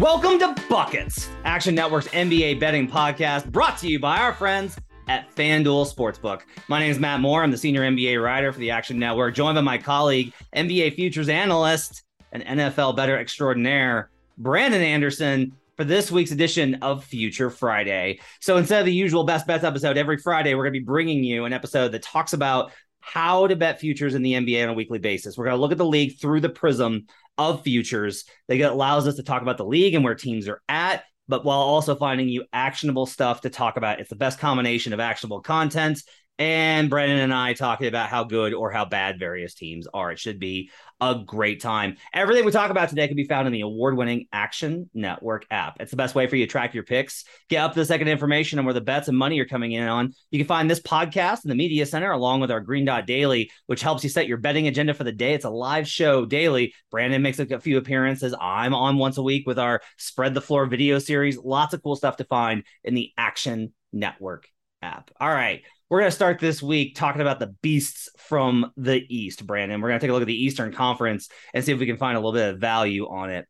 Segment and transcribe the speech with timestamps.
[0.00, 5.34] Welcome to Buckets, Action Network's NBA betting podcast, brought to you by our friends at
[5.34, 6.42] FanDuel Sportsbook.
[6.68, 7.42] My name is Matt Moore.
[7.42, 11.28] I'm the senior NBA writer for the Action Network, joined by my colleague, NBA futures
[11.28, 18.20] analyst, and NFL better extraordinaire, Brandon Anderson, for this week's edition of Future Friday.
[18.38, 21.24] So instead of the usual best bets episode every Friday, we're going to be bringing
[21.24, 24.74] you an episode that talks about how to bet futures in the NBA on a
[24.74, 25.36] weekly basis.
[25.36, 27.06] We're going to look at the league through the prism
[27.38, 31.04] of futures that allows us to talk about the league and where teams are at,
[31.28, 34.00] but while also finding you actionable stuff to talk about.
[34.00, 36.02] It's the best combination of actionable content
[36.38, 40.12] and Brandon and I talking about how good or how bad various teams are.
[40.12, 41.96] It should be a great time.
[42.12, 45.76] Everything we talk about today can be found in the award winning Action Network app.
[45.80, 48.08] It's the best way for you to track your picks, get up to the second
[48.08, 50.12] information on where the bets and money are coming in on.
[50.30, 53.50] You can find this podcast in the Media Center along with our Green Dot Daily,
[53.66, 55.34] which helps you set your betting agenda for the day.
[55.34, 56.74] It's a live show daily.
[56.90, 58.34] Brandon makes a few appearances.
[58.40, 61.36] I'm on once a week with our Spread the Floor video series.
[61.36, 64.48] Lots of cool stuff to find in the Action Network
[64.82, 65.10] app.
[65.20, 65.62] All right.
[65.90, 69.80] We're going to start this week talking about the beasts from the East, Brandon.
[69.80, 71.96] We're going to take a look at the Eastern Conference and see if we can
[71.96, 73.46] find a little bit of value on it.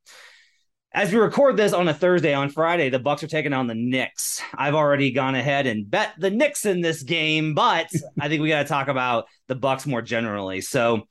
[0.93, 3.75] As we record this on a Thursday, on Friday, the Bucks are taking on the
[3.75, 4.41] Knicks.
[4.57, 7.89] I've already gone ahead and bet the Knicks in this game, but
[8.21, 10.61] I think we got to talk about the Bucks more generally.
[10.61, 11.09] So,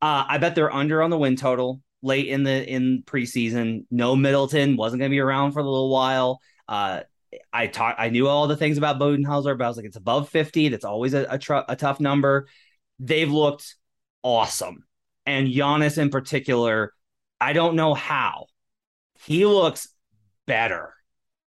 [0.00, 3.84] uh, I bet they're under on the win total late in the in preseason.
[3.90, 6.40] No Middleton wasn't going to be around for a little while.
[6.66, 7.00] Uh,
[7.52, 10.28] I taught I knew all the things about Budenholzer, but I was like, it's above
[10.28, 10.68] 50.
[10.68, 12.48] That's always a, a, tr- a tough number.
[12.98, 13.76] They've looked
[14.22, 14.84] awesome.
[15.26, 16.92] And Giannis in particular,
[17.40, 18.46] I don't know how.
[19.24, 19.88] He looks
[20.46, 20.94] better.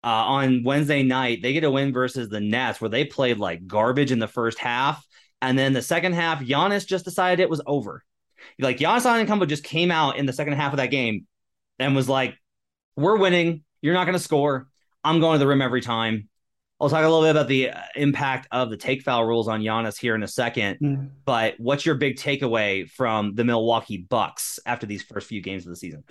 [0.05, 3.67] Uh, on Wednesday night, they get a win versus the Nets where they played like
[3.67, 5.05] garbage in the first half.
[5.43, 8.05] And then the second half, Giannis just decided it was over.
[8.59, 11.27] Like Giannis Antetokounmpo just came out in the second half of that game
[11.79, 12.37] and was like,
[12.97, 13.65] "We're winning.
[13.83, 14.69] You're not going to score.
[15.05, 16.29] I'm going to the rim every time.
[16.81, 19.63] I'll talk a little bit about the uh, impact of the take foul rules on
[19.63, 20.79] Giannis here in a second.
[20.81, 21.11] Mm.
[21.25, 25.71] But what's your big takeaway from the Milwaukee Bucks after these first few games of
[25.71, 26.05] the season?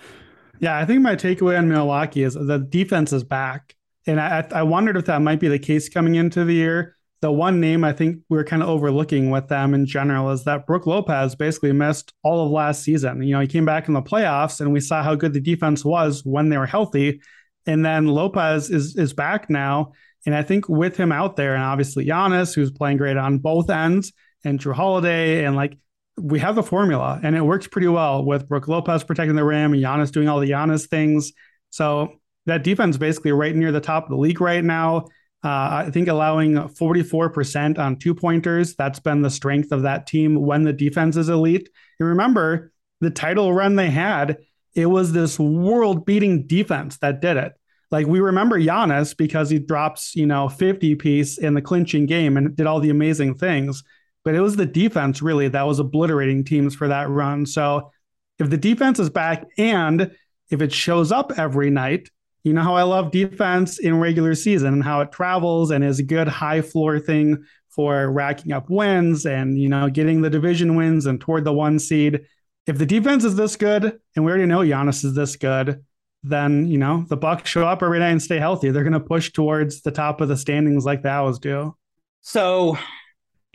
[0.60, 3.76] Yeah, I think my takeaway on Milwaukee is the defense is back.
[4.06, 6.94] And I, I wondered if that might be the case coming into the year.
[7.20, 10.44] The one name I think we are kind of overlooking with them in general is
[10.44, 13.22] that Brook Lopez basically missed all of last season.
[13.22, 15.84] You know, he came back in the playoffs and we saw how good the defense
[15.84, 17.20] was when they were healthy.
[17.68, 19.92] And then Lopez is is back now.
[20.26, 23.70] And I think with him out there, and obviously Giannis, who's playing great on both
[23.70, 24.12] ends,
[24.44, 25.76] and Jrue Holiday, and like
[26.16, 29.72] we have the formula, and it works pretty well with Brook Lopez protecting the rim
[29.72, 31.32] and Giannis doing all the Giannis things.
[31.70, 32.14] So
[32.46, 35.06] that defense basically right near the top of the league right now.
[35.44, 40.40] Uh, I think allowing 44% on two pointers, that's been the strength of that team
[40.40, 41.68] when the defense is elite.
[42.00, 44.38] And remember, the title run they had,
[44.74, 47.52] it was this world beating defense that did it.
[47.90, 52.36] Like we remember Giannis because he drops, you know, 50 piece in the clinching game
[52.36, 53.82] and did all the amazing things.
[54.24, 57.46] But it was the defense really that was obliterating teams for that run.
[57.46, 57.90] So
[58.38, 60.14] if the defense is back and
[60.50, 62.10] if it shows up every night,
[62.44, 65.98] you know how I love defense in regular season and how it travels and is
[65.98, 70.74] a good high floor thing for racking up wins and you know getting the division
[70.74, 72.20] wins and toward the one seed.
[72.68, 75.84] If the defense is this good, and we already know Giannis is this good,
[76.22, 78.70] then you know the Bucks show up every night and stay healthy.
[78.70, 81.74] They're going to push towards the top of the standings like the Owls do.
[82.20, 82.76] So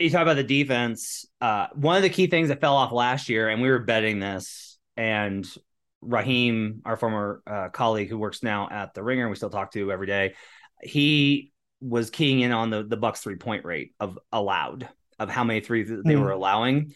[0.00, 1.26] you talk about the defense.
[1.40, 4.18] Uh, one of the key things that fell off last year, and we were betting
[4.18, 5.48] this, and
[6.02, 9.92] Raheem, our former uh, colleague who works now at the Ringer, we still talk to
[9.92, 10.34] every day.
[10.82, 14.88] He was keying in on the the Bucks three point rate of allowed
[15.20, 16.20] of how many threes they mm.
[16.20, 16.94] were allowing.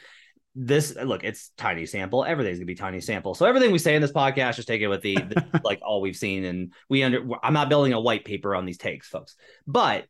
[0.60, 2.24] This look, it's tiny sample.
[2.24, 3.34] Everything's gonna be tiny sample.
[3.34, 6.00] So everything we say in this podcast, just take it with the, the like all
[6.00, 7.24] we've seen, and we under.
[7.42, 9.36] I'm not building a white paper on these takes, folks.
[9.66, 10.06] But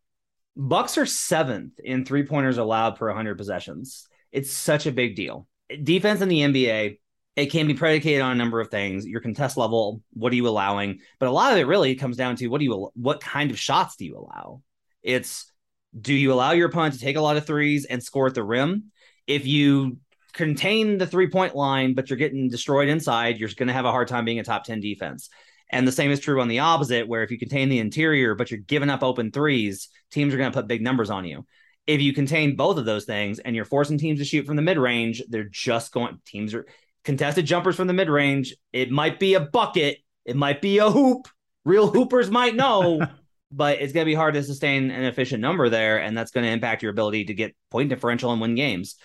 [0.56, 4.08] Bucks are seventh in three pointers allowed per 100 possessions.
[4.32, 5.46] It's such a big deal.
[5.84, 6.98] Defense in the NBA
[7.36, 10.48] it can be predicated on a number of things your contest level what are you
[10.48, 13.52] allowing but a lot of it really comes down to what do you what kind
[13.52, 14.60] of shots do you allow
[15.04, 15.52] it's
[15.98, 18.42] do you allow your opponent to take a lot of threes and score at the
[18.42, 18.90] rim
[19.28, 19.98] if you
[20.38, 23.90] contain the three point line but you're getting destroyed inside you're going to have a
[23.90, 25.28] hard time being a top 10 defense
[25.70, 28.50] and the same is true on the opposite where if you contain the interior but
[28.50, 31.44] you're giving up open threes teams are going to put big numbers on you
[31.88, 34.62] if you contain both of those things and you're forcing teams to shoot from the
[34.62, 36.66] mid range, they're just going teams are
[37.02, 38.54] contested jumpers from the mid range.
[38.72, 41.26] It might be a bucket, it might be a hoop.
[41.64, 43.00] Real hoopers might know,
[43.50, 46.44] but it's going to be hard to sustain an efficient number there, and that's going
[46.44, 48.96] to impact your ability to get point differential and win games.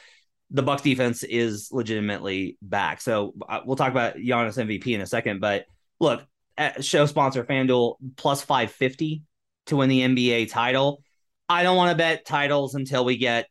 [0.54, 5.06] The Bucks defense is legitimately back, so uh, we'll talk about Giannis MVP in a
[5.06, 5.42] second.
[5.42, 5.66] But
[6.00, 6.24] look,
[6.80, 9.24] show sponsor FanDuel plus five fifty
[9.66, 11.02] to win the NBA title.
[11.50, 13.48] I don't want to bet titles until we get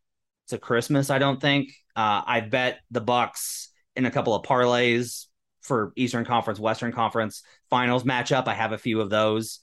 [0.49, 1.11] to Christmas.
[1.11, 1.73] I don't think.
[1.95, 5.27] Uh, I bet the Bucks in a couple of parlays
[5.61, 8.49] for Eastern Conference, Western Conference finals matchup.
[8.49, 9.61] I have a few of those.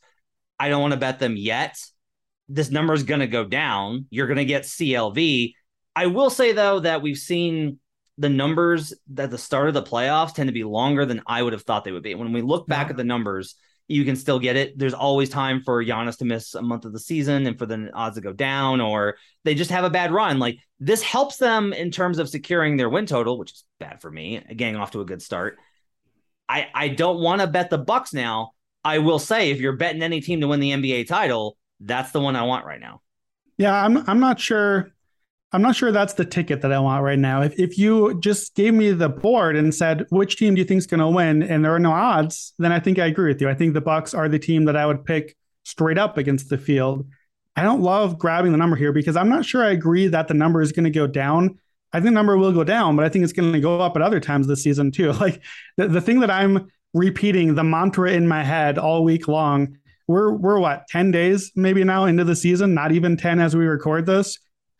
[0.59, 1.77] I don't want to bet them yet.
[2.47, 4.07] This number is going to go down.
[4.09, 5.53] You're going to get CLV.
[5.95, 7.79] I will say, though, that we've seen
[8.17, 11.53] the numbers at the start of the playoffs tend to be longer than I would
[11.53, 12.15] have thought they would be.
[12.15, 12.91] When we look back yeah.
[12.91, 13.55] at the numbers,
[13.87, 14.77] you can still get it.
[14.77, 17.89] There's always time for Giannis to miss a month of the season and for the
[17.93, 19.15] odds to go down, or
[19.45, 20.37] they just have a bad run.
[20.37, 24.11] Like this helps them in terms of securing their win total, which is bad for
[24.11, 25.57] me, getting off to a good start.
[26.47, 28.51] I, I don't want to bet the Bucks now.
[28.83, 32.19] I will say if you're betting any team to win the NBA title, that's the
[32.21, 33.01] one I want right now.
[33.57, 34.91] Yeah, I'm I'm not sure
[35.51, 37.41] I'm not sure that's the ticket that I want right now.
[37.41, 40.77] If if you just gave me the board and said which team do you think
[40.79, 43.41] is going to win, and there are no odds, then I think I agree with
[43.41, 43.49] you.
[43.49, 46.57] I think the Bucks are the team that I would pick straight up against the
[46.57, 47.07] field.
[47.55, 50.33] I don't love grabbing the number here because I'm not sure I agree that the
[50.35, 51.59] number is going to go down.
[51.91, 53.95] I think the number will go down, but I think it's going to go up
[53.95, 55.11] at other times this season too.
[55.19, 55.41] Like
[55.77, 59.77] the, the thing that I'm repeating the mantra in my head all week long.
[60.07, 63.65] We're we're what 10 days maybe now into the season, not even 10 as we
[63.65, 64.39] record this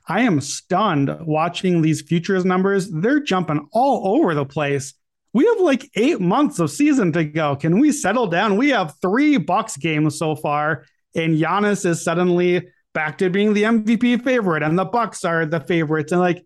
[0.10, 2.90] I am stunned watching these futures numbers.
[2.90, 4.96] They're jumping all over the place.
[5.34, 7.56] We have like eight months of season to go.
[7.56, 8.58] Can we settle down?
[8.58, 10.86] We have three Bucks games so far,
[11.16, 15.60] and Giannis is suddenly back to being the MVP favorite, and the Bucks are the
[15.60, 16.12] favorites.
[16.12, 16.44] And like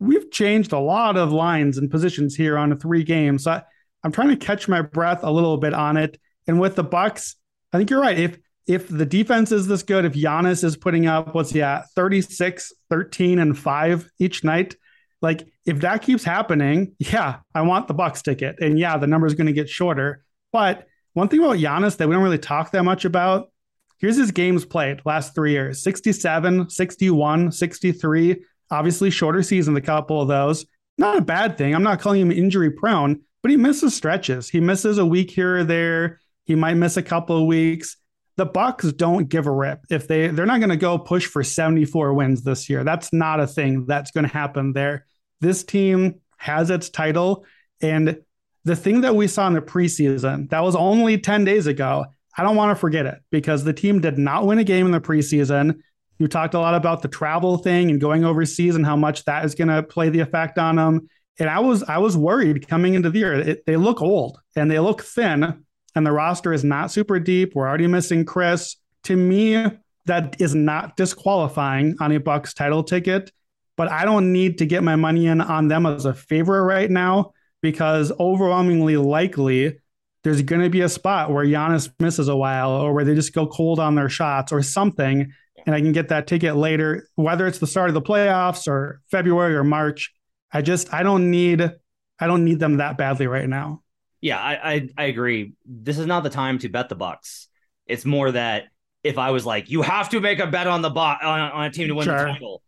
[0.00, 3.44] we've changed a lot of lines and positions here on three games.
[3.44, 3.62] So I,
[4.02, 6.18] I'm trying to catch my breath a little bit on it.
[6.46, 7.36] And with the Bucks,
[7.72, 8.18] I think you're right.
[8.18, 11.90] If if the defense is this good, if Giannis is putting up what's he at
[11.90, 14.76] 36, 13, and 5 each night,
[15.20, 18.56] like if that keeps happening, yeah, I want the Bucks ticket.
[18.60, 20.24] And yeah, the number is going to get shorter.
[20.52, 23.50] But one thing about Giannis that we don't really talk that much about,
[23.98, 28.44] here's his games played last three years 67, 61, 63.
[28.70, 30.64] Obviously, shorter season, a couple of those.
[30.98, 31.74] Not a bad thing.
[31.74, 34.48] I'm not calling him injury prone, but he misses stretches.
[34.48, 36.20] He misses a week here or there.
[36.44, 37.96] He might miss a couple of weeks
[38.36, 41.44] the Bucks don't give a rip if they they're not going to go push for
[41.44, 42.84] 74 wins this year.
[42.84, 45.06] That's not a thing that's going to happen there.
[45.40, 47.44] This team has its title
[47.82, 48.18] and
[48.64, 52.06] the thing that we saw in the preseason, that was only 10 days ago.
[52.36, 54.92] I don't want to forget it because the team did not win a game in
[54.92, 55.80] the preseason.
[56.18, 59.44] You talked a lot about the travel thing and going overseas and how much that
[59.44, 61.08] is going to play the effect on them.
[61.38, 63.34] And I was I was worried coming into the year.
[63.34, 67.54] It, they look old and they look thin and the roster is not super deep.
[67.54, 68.76] We're already missing Khris.
[69.04, 69.66] To me,
[70.06, 73.30] that is not disqualifying on a Bucks title ticket,
[73.76, 76.90] but I don't need to get my money in on them as a favorite right
[76.90, 79.78] now because overwhelmingly likely
[80.24, 83.34] there's going to be a spot where Giannis misses a while or where they just
[83.34, 85.32] go cold on their shots or something.
[85.66, 89.00] And I can get that ticket later, whether it's the start of the playoffs or
[89.10, 90.12] February or March.
[90.52, 91.72] I just, I don't need,
[92.18, 93.81] I don't need them that badly right now.
[94.22, 95.52] Yeah, I, I, I agree.
[95.66, 97.48] This is not the time to bet the Bucks.
[97.86, 98.68] It's more that
[99.02, 101.64] if I was like, you have to make a bet on the bot on, on
[101.66, 102.18] a team to win sure.
[102.18, 102.62] the title,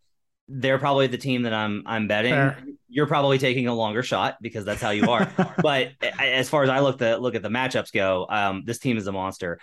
[0.48, 2.32] they're probably the team that I'm I'm betting.
[2.32, 2.58] Fair.
[2.88, 5.30] You're probably taking a longer shot because that's how you are.
[5.62, 8.96] but as far as I look the look at the matchups go, um, this team
[8.96, 9.60] is a monster.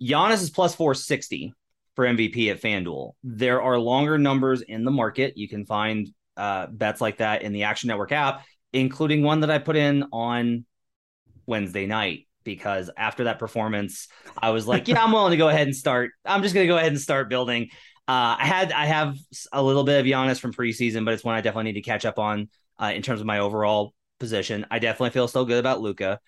[0.00, 1.52] Giannis is plus 460
[1.94, 3.12] for MVP at FanDuel.
[3.22, 5.36] There are longer numbers in the market.
[5.36, 9.50] You can find uh, bets like that in the Action Network app, including one that
[9.50, 10.64] I put in on
[11.46, 14.08] Wednesday night because after that performance,
[14.40, 16.12] I was like, yeah, I'm willing to go ahead and start.
[16.24, 17.70] I'm just going to go ahead and start building.
[18.06, 19.16] Uh, I had I have
[19.52, 22.04] a little bit of Giannis from preseason, but it's one I definitely need to catch
[22.04, 22.48] up on
[22.80, 24.66] uh, in terms of my overall position.
[24.70, 26.20] I definitely feel still good about Luka.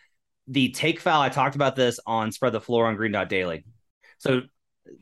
[0.48, 3.64] The take foul, I talked about this on Spread the Floor on Green Dot Daily.
[4.18, 4.42] So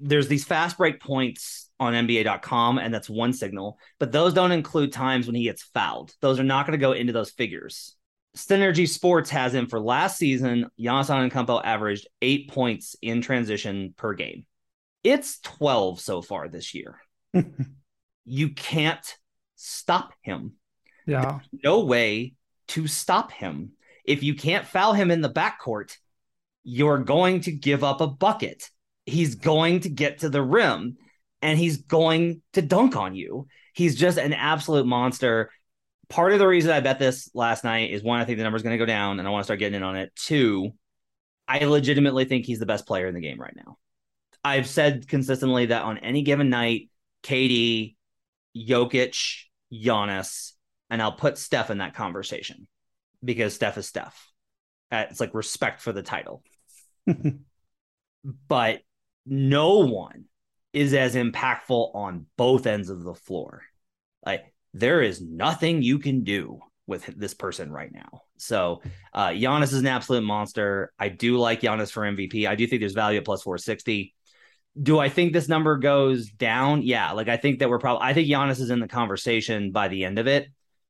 [0.00, 4.92] there's these fast break points on NBA.com, and that's one signal, but those don't include
[4.92, 6.14] times when he gets fouled.
[6.21, 7.97] Those are not going to go into those figures.
[8.36, 10.66] Synergy Sports has him for last season.
[10.78, 14.44] Giannis Antetokounmpo averaged eight points in transition per game.
[15.04, 16.98] It's 12 so far this year.
[18.24, 19.16] you can't
[19.54, 20.54] stop him.
[21.06, 21.22] Yeah.
[21.22, 22.34] There's no way
[22.68, 23.72] to stop him.
[24.04, 25.96] If you can't foul him in the backcourt,
[26.64, 28.70] you're going to give up a bucket.
[29.06, 30.96] He's going to get to the rim
[31.42, 33.46] and he's going to dunk on you.
[33.74, 35.50] He's just an absolute monster.
[36.08, 38.62] Part of the reason I bet this last night is one, I think the number's
[38.62, 40.12] going to go down and I want to start getting in on it.
[40.14, 40.73] Two,
[41.49, 43.78] I legitimately think he's the best player in the game right now.
[44.42, 46.90] I've said consistently that on any given night,
[47.23, 47.96] KD,
[48.56, 50.52] Jokic, Giannis,
[50.90, 52.68] and I'll put Steph in that conversation
[53.23, 54.30] because Steph is Steph.
[54.92, 56.42] It's like respect for the title.
[58.49, 58.80] but
[59.26, 60.26] no one
[60.73, 63.62] is as impactful on both ends of the floor.
[64.25, 68.22] Like there is nothing you can do with this person right now.
[68.36, 68.82] So
[69.14, 70.92] uh Giannis is an absolute monster.
[70.98, 72.46] I do like Giannis for MVP.
[72.46, 74.14] I do think there's value at plus 460.
[74.82, 76.82] Do I think this number goes down?
[76.82, 79.88] Yeah, like I think that we're probably I think Giannis is in the conversation by
[79.88, 80.48] the end of it,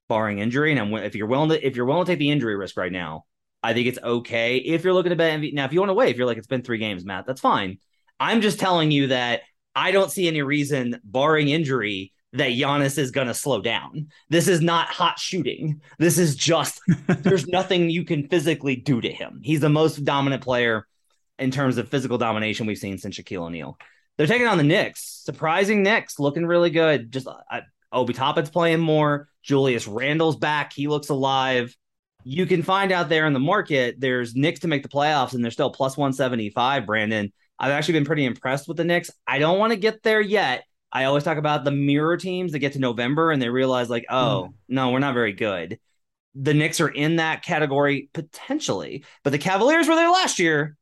[0.09, 0.73] barring injury.
[0.73, 2.91] And I'm, if you're willing to if you're willing to take the injury risk right
[2.91, 3.27] now,
[3.63, 4.57] I think it's okay.
[4.57, 6.39] If you're looking to bet MVP, now if you want to wait, if you're like
[6.39, 7.79] it's been three games, Matt, that's fine.
[8.19, 9.43] I'm just telling you that
[9.75, 14.09] I don't see any reason, barring injury, that Giannis is going to slow down.
[14.29, 15.81] This is not hot shooting.
[15.99, 19.41] This is just there's nothing you can physically do to him.
[19.43, 20.87] He's the most dominant player
[21.39, 23.79] in terms of physical domination we've seen since Shaquille O'Neal.
[24.17, 25.23] They're taking on the Knicks.
[25.25, 27.13] Surprising Knicks, looking really good.
[27.13, 27.61] Just uh,
[27.93, 29.29] Obi Toppin's playing more.
[29.43, 30.73] Julius Randle's back.
[30.73, 31.77] He looks alive.
[32.25, 33.97] You can find out there in the market.
[33.99, 36.87] There's Knicks to make the playoffs, and they're still plus 175.
[36.87, 39.11] Brandon, I've actually been pretty impressed with the Knicks.
[39.27, 40.65] I don't want to get there yet.
[40.95, 44.07] I always talk about the mirror teams that get to November and they realize, like,
[44.09, 45.81] oh, no, we're not very good.
[46.37, 50.77] The Knicks are in that category potentially, but the Cavaliers were there last year,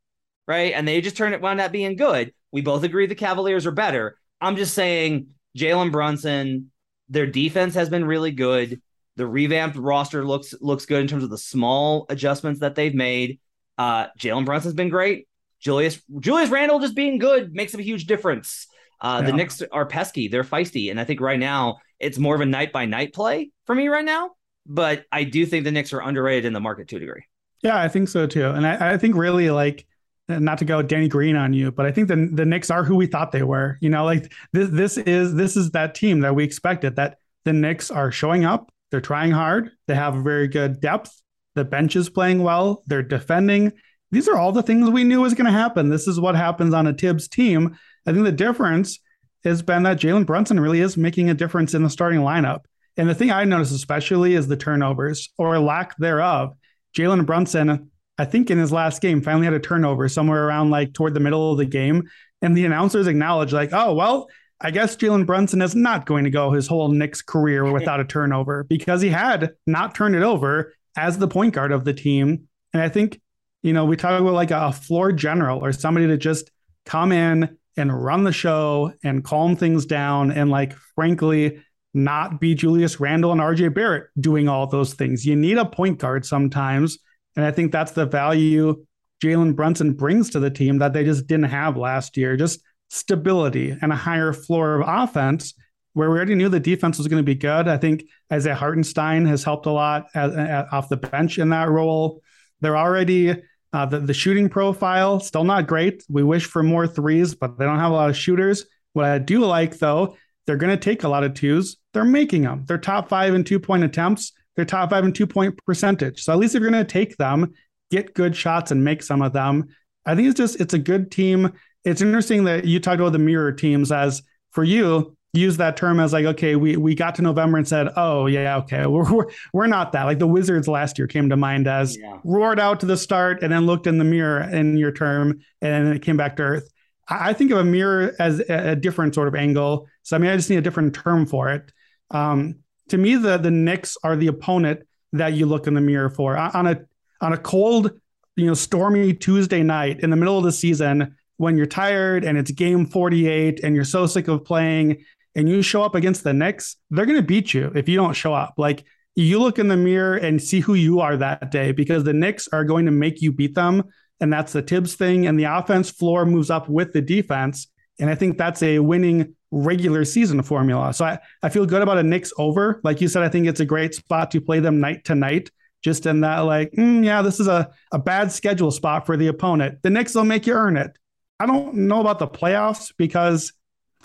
[0.46, 0.74] right?
[0.74, 2.34] And they just turned it wound up being good.
[2.52, 4.18] We both agree the Cavaliers are better.
[4.40, 6.70] I'm just saying, Jalen Brunson,
[7.08, 8.82] their defense has been really good.
[9.16, 13.40] The revamped roster looks looks good in terms of the small adjustments that they've made.
[13.78, 15.28] Uh, Jalen Brunson's been great.
[15.60, 18.66] Julius Julius Randle just being good makes a huge difference.
[19.02, 19.36] Uh, The Yeah.
[19.36, 22.72] Knicks are pesky, they're feisty, and I think right now it's more of a night
[22.72, 24.30] by night play for me right now.
[24.64, 27.24] But I do think the Knicks are underrated in the market to a degree.
[27.62, 28.46] Yeah, I think so too.
[28.46, 29.86] And I, I think really like
[30.28, 32.94] not to go Danny Green on you, but I think the the Knicks are who
[32.94, 33.76] we thought they were.
[33.80, 37.52] You know, like this this is this is that team that we expected that the
[37.52, 41.20] Knicks are showing up, they're trying hard, they have a very good depth,
[41.56, 43.72] the bench is playing well, they're defending.
[44.12, 45.88] These are all the things we knew was going to happen.
[45.88, 47.76] This is what happens on a Thibs team.
[48.06, 48.98] I think the difference
[49.44, 52.64] has been that Jalen Brunson really is making a difference in the starting lineup.
[52.96, 56.54] And the thing I noticed especially is the turnovers or lack thereof.
[56.96, 60.92] Jalen Brunson, I think in his last game, finally had a turnover somewhere around like
[60.92, 62.08] toward the middle of the game.
[62.42, 64.28] And the announcers acknowledged, like, oh, well,
[64.60, 68.04] I guess Jalen Brunson is not going to go his whole Knicks career without a
[68.04, 72.48] turnover because he had not turned it over as the point guard of the team.
[72.72, 73.20] And I think,
[73.62, 76.50] you know, we talk about like a floor general or somebody to just
[76.84, 81.62] come in and run the show and calm things down and like frankly
[81.94, 85.26] not be Julius Randle and RJ Barrett doing all those things.
[85.26, 86.98] You need a point guard sometimes.
[87.36, 88.84] And I think that's the value
[89.22, 92.36] Jalen Brunson brings to the team that they just didn't have last year.
[92.36, 92.60] Just
[92.90, 95.54] stability and a higher floor of offense
[95.94, 97.68] where we already knew the defense was going to be good.
[97.68, 101.68] I think Isaiah Hartenstein has helped a lot as, as, off the bench in that
[101.68, 102.22] role.
[102.60, 106.04] They're already uh, the, the shooting profile still not great.
[106.08, 108.66] We wish for more threes, but they don't have a lot of shooters.
[108.92, 111.76] What I do like though, they're going to take a lot of twos.
[111.94, 112.64] They're making them.
[112.66, 114.32] They're top five in two point attempts.
[114.56, 116.22] They're top five in two point percentage.
[116.22, 117.52] So at least if you're going to take them,
[117.90, 119.68] get good shots and make some of them.
[120.04, 121.52] I think it's just it's a good team.
[121.84, 125.98] It's interesting that you talked about the mirror teams as for you, use that term
[125.98, 129.26] as like, okay, we we got to November and said, oh yeah, okay, we're we're,
[129.52, 130.04] we're not that.
[130.04, 132.18] Like the Wizards last year came to mind as yeah.
[132.24, 135.86] roared out to the start and then looked in the mirror in your term and
[135.86, 136.68] then it came back to earth.
[137.08, 139.88] I think of a mirror as a different sort of angle.
[140.02, 141.72] So I mean, I just need a different term for it.
[142.10, 146.10] Um, to me, the the Knicks are the opponent that you look in the mirror
[146.10, 146.80] for on a
[147.20, 147.92] on a cold,
[148.36, 152.38] you know, stormy Tuesday night in the middle of the season when you're tired and
[152.38, 156.32] it's game 48 and you're so sick of playing and you show up against the
[156.32, 158.54] Knicks, they're going to beat you if you don't show up.
[158.58, 158.84] Like
[159.14, 162.48] you look in the mirror and see who you are that day because the Knicks
[162.52, 163.84] are going to make you beat them.
[164.20, 165.26] And that's the Thibs thing.
[165.26, 167.68] And the offense floor moves up with the defense.
[167.98, 170.94] And I think that's a winning regular season formula.
[170.94, 172.80] So I, I feel good about a Knicks over.
[172.84, 175.50] Like you said, I think it's a great spot to play them night to night.
[175.82, 179.26] Just in that, like, mm, yeah, this is a, a bad schedule spot for the
[179.26, 179.82] opponent.
[179.82, 180.92] The Knicks will make you earn it.
[181.40, 183.52] I don't know about the playoffs because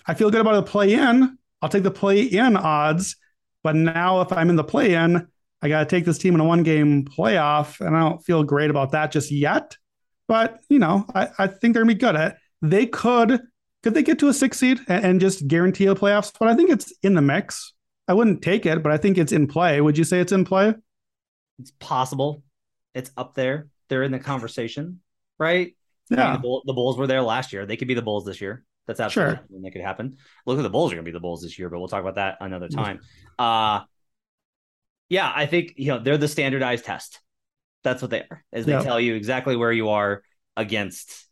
[0.07, 1.37] I feel good about the play in.
[1.61, 3.17] I'll take the play in odds.
[3.63, 5.27] But now, if I'm in the play in,
[5.61, 7.81] I got to take this team in a one game playoff.
[7.85, 9.75] And I don't feel great about that just yet.
[10.27, 12.37] But, you know, I, I think they're going to be good at it.
[12.61, 13.41] They could,
[13.83, 16.31] could they get to a six seed and, and just guarantee a playoffs?
[16.37, 17.73] But I think it's in the mix.
[18.07, 19.81] I wouldn't take it, but I think it's in play.
[19.81, 20.73] Would you say it's in play?
[21.59, 22.43] It's possible.
[22.93, 23.67] It's up there.
[23.89, 25.01] They're in the conversation,
[25.39, 25.75] right?
[26.09, 26.21] Yeah.
[26.21, 27.65] I mean, the, Bull, the Bulls were there last year.
[27.65, 28.63] They could be the Bulls this year.
[28.87, 29.61] That's absolutely sure.
[29.61, 30.17] that could happen.
[30.45, 32.01] Look at the Bulls are going to be the Bulls this year, but we'll talk
[32.01, 33.01] about that another time.
[33.37, 33.81] Uh
[35.09, 37.21] yeah, I think you know they're the standardized test.
[37.83, 38.43] That's what they are.
[38.51, 40.23] As they tell you exactly where you are
[40.57, 41.27] against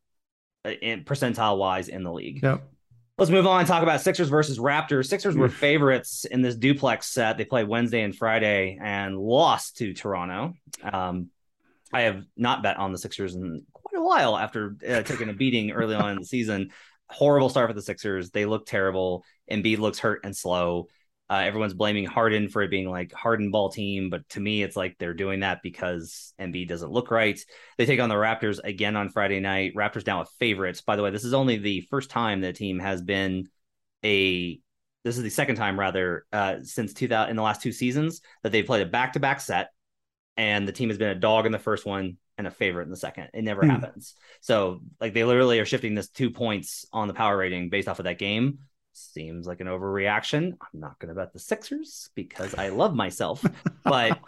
[0.64, 2.42] uh, percentile wise in the league.
[2.42, 2.64] Yep.
[3.18, 5.08] Let's move on and talk about Sixers versus Raptors.
[5.08, 7.38] Sixers were favorites in this duplex set.
[7.38, 10.54] They played Wednesday and Friday and lost to Toronto.
[10.84, 11.30] Um,
[11.94, 15.34] I have not bet on the Sixers in quite a while after uh, taking a
[15.34, 16.72] beating early on in the season
[17.10, 18.32] horrible start for the Sixers.
[18.32, 19.24] They look terrible.
[19.52, 20.88] Embiid looks hurt and slow.
[21.28, 24.76] Uh, everyone's blaming Harden for it being like Harden ball team, but to me, it's
[24.76, 27.40] like they're doing that because Embiid doesn't look right.
[27.78, 29.74] They take on the Raptors again on Friday night.
[29.76, 30.82] Raptors now with favorites.
[30.82, 33.48] By the way, this is only the first time the team has been
[34.04, 34.60] a.
[35.04, 38.52] This is the second time rather uh, since 2000 in the last two seasons that
[38.52, 39.70] they've played a back to back set,
[40.38, 42.90] and the team has been a dog in the first one and a favorite in
[42.90, 43.30] the second.
[43.34, 43.70] It never mm.
[43.70, 44.16] happens.
[44.42, 48.00] So like they literally are shifting this two points on the power rating based off
[48.00, 48.60] of that game.
[48.94, 50.54] Seems like an overreaction.
[50.62, 53.46] I'm not going to bet the Sixers because I love myself.
[53.84, 54.20] but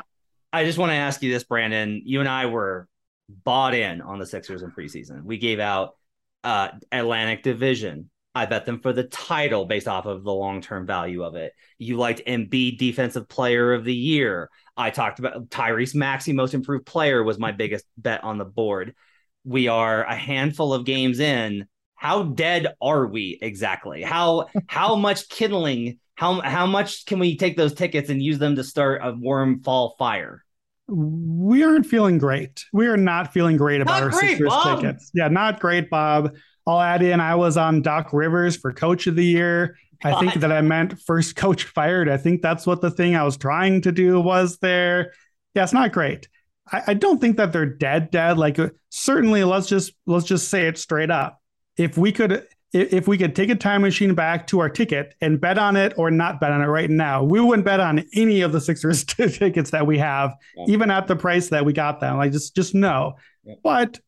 [0.52, 2.02] I just want to ask you this, Brandon.
[2.04, 2.88] You and I were
[3.30, 5.24] bought in on the Sixers in preseason.
[5.24, 5.96] We gave out
[6.44, 8.10] uh, Atlantic Division.
[8.36, 11.54] I bet them for the title based off of the long term value of it.
[11.78, 14.50] You liked Embiid Defensive Player of the Year.
[14.78, 18.96] I talked about Tyrese Maxey, most improved player, was my biggest bet on the board.
[19.44, 21.68] We are a handful of games in.
[21.96, 24.04] How dead are we exactly?
[24.04, 26.00] How how much kindling?
[26.16, 29.62] How how much can we take those tickets and use them to start a warm
[29.64, 30.44] fall fire?
[30.88, 32.64] We aren't feeling great.
[32.72, 34.82] We are not feeling great about not our great, Sixers Bob.
[34.82, 35.12] tickets.
[35.14, 36.36] Yeah, not great, Bob.
[36.66, 39.78] I'll add in I was on Doc Rivers for Coach of the Year.
[40.04, 42.10] I think that I meant first coach fired.
[42.10, 45.14] I think that's what the thing I was trying to do was there.
[45.54, 46.28] Yeah, it's not great.
[46.72, 48.38] I, I don't think that they're dead, dead.
[48.38, 51.42] Like uh, certainly, let's just let's just say it straight up.
[51.78, 55.40] If we could, if we could take a time machine back to our ticket and
[55.40, 58.42] bet on it or not bet on it right now, we wouldn't bet on any
[58.42, 60.66] of the Sixers tickets that we have, yeah.
[60.68, 62.18] even at the price that we got them.
[62.18, 63.16] Like just just no.
[63.44, 63.56] Yeah.
[63.64, 64.00] But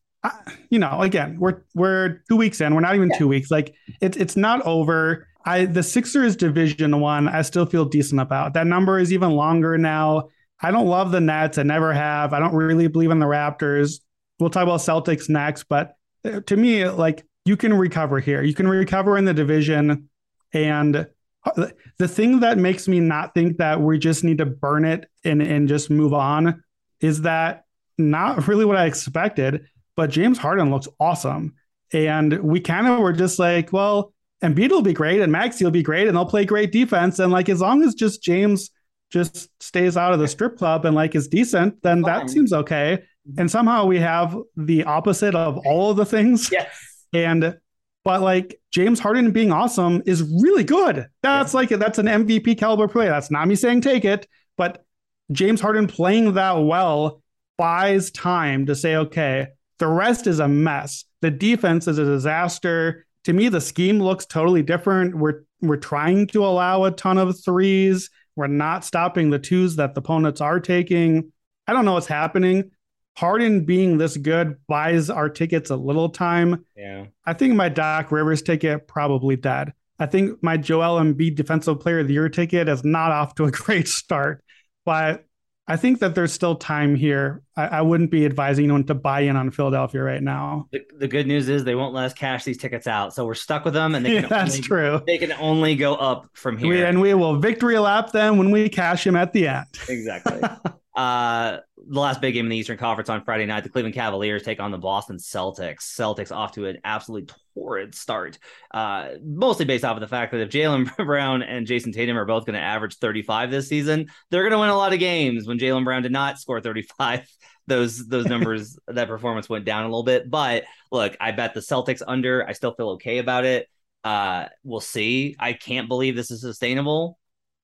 [0.68, 2.74] you know, again, we're we're two weeks in.
[2.74, 3.18] We're not even yeah.
[3.18, 3.50] two weeks.
[3.50, 5.26] Like it's it's not over.
[5.50, 8.54] I the Sixers division one, I still feel decent about.
[8.54, 10.28] That number is even longer now.
[10.62, 11.58] I don't love the Nets.
[11.58, 12.32] I never have.
[12.32, 14.00] I don't really believe in the Raptors.
[14.38, 18.42] We'll talk about Celtics next, but uh, to me, like you can recover here.
[18.42, 20.08] You can recover in the division.
[20.52, 21.08] And
[21.44, 21.66] uh,
[21.98, 25.42] the thing that makes me not think that we just need to burn it and,
[25.42, 26.62] and just move on
[27.00, 27.64] is that
[27.98, 31.54] not really what I expected, but James Harden looks awesome.
[31.92, 35.70] And we kind of were just like, well, Embiid will be great and Maxey will
[35.70, 37.18] be great and they'll play great defense.
[37.18, 38.70] And like as long as just James
[39.10, 42.12] just stays out of the strip club and like is decent, then Fine.
[42.26, 43.02] that seems okay.
[43.36, 46.50] And somehow we have the opposite of all of the things.
[46.50, 46.68] Yes.
[47.12, 47.58] And
[48.04, 51.06] but like James Harden being awesome is really good.
[51.22, 51.60] That's yeah.
[51.60, 53.08] like that's an MVP caliber play.
[53.08, 54.26] That's not me saying take it,
[54.56, 54.84] but
[55.32, 57.22] James Harden playing that well
[57.58, 59.48] buys time to say, okay,
[59.78, 61.04] the rest is a mess.
[61.20, 65.14] The defense is a disaster to me, the scheme looks totally different.
[65.16, 68.10] We're we're trying to allow a ton of threes.
[68.36, 71.32] We're not stopping the twos that the opponents are taking.
[71.66, 72.70] I don't know what's happening.
[73.16, 76.64] Harden being this good buys our tickets a little time.
[76.74, 77.06] Yeah.
[77.26, 79.74] I think my Doc Rivers ticket probably dead.
[79.98, 83.44] I think my Joel Embiid Defensive Player of the Year ticket is not off to
[83.44, 84.42] a great start,
[84.86, 85.26] but
[85.70, 87.42] I think that there's still time here.
[87.56, 90.66] I, I, wouldn't be advising anyone to buy in on Philadelphia right now.
[90.72, 93.34] The, the, good news is they won't let us cash these tickets out, so we're
[93.34, 95.02] stuck with them, and they yeah, that's only, true.
[95.06, 98.50] They can only go up from here, we, and we will victory lap them when
[98.50, 99.66] we cash them at the end.
[99.88, 100.40] Exactly.
[100.96, 104.42] uh, the last big game in the Eastern Conference on Friday night, the Cleveland Cavaliers
[104.42, 105.82] take on the Boston Celtics.
[105.82, 108.38] Celtics off to an absolutely torrid start,
[108.72, 112.24] uh, mostly based off of the fact that if Jaylen Brown and Jayson Tatum are
[112.24, 115.46] both going to average 35 this season, they're going to win a lot of games.
[115.46, 117.28] When Jaylen Brown did not score 35,
[117.68, 120.28] those those numbers, that performance went down a little bit.
[120.28, 122.46] But look, I bet the Celtics under.
[122.46, 123.68] I still feel okay about it.
[124.02, 125.36] Uh, we'll see.
[125.38, 127.19] I can't believe this is sustainable.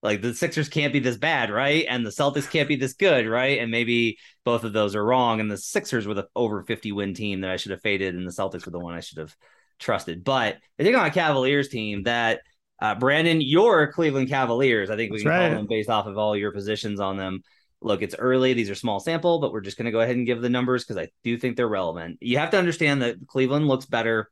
[0.06, 1.84] Like the Sixers can't be this bad, right?
[1.88, 3.58] And the Celtics can't be this good, right?
[3.58, 5.40] And maybe both of those are wrong.
[5.40, 8.24] And the Sixers were the over 50 win team that I should have faded, and
[8.24, 9.34] the Celtics were the one I should have
[9.80, 10.22] trusted.
[10.22, 12.42] But they take on a Cavaliers team that
[12.80, 14.90] uh, Brandon, your Cleveland Cavaliers.
[14.90, 15.48] I think we That's can right.
[15.48, 17.42] call them based off of all your positions on them.
[17.80, 20.24] Look, it's early; these are small sample, but we're just going to go ahead and
[20.24, 22.18] give the numbers because I do think they're relevant.
[22.20, 24.30] You have to understand that Cleveland looks better.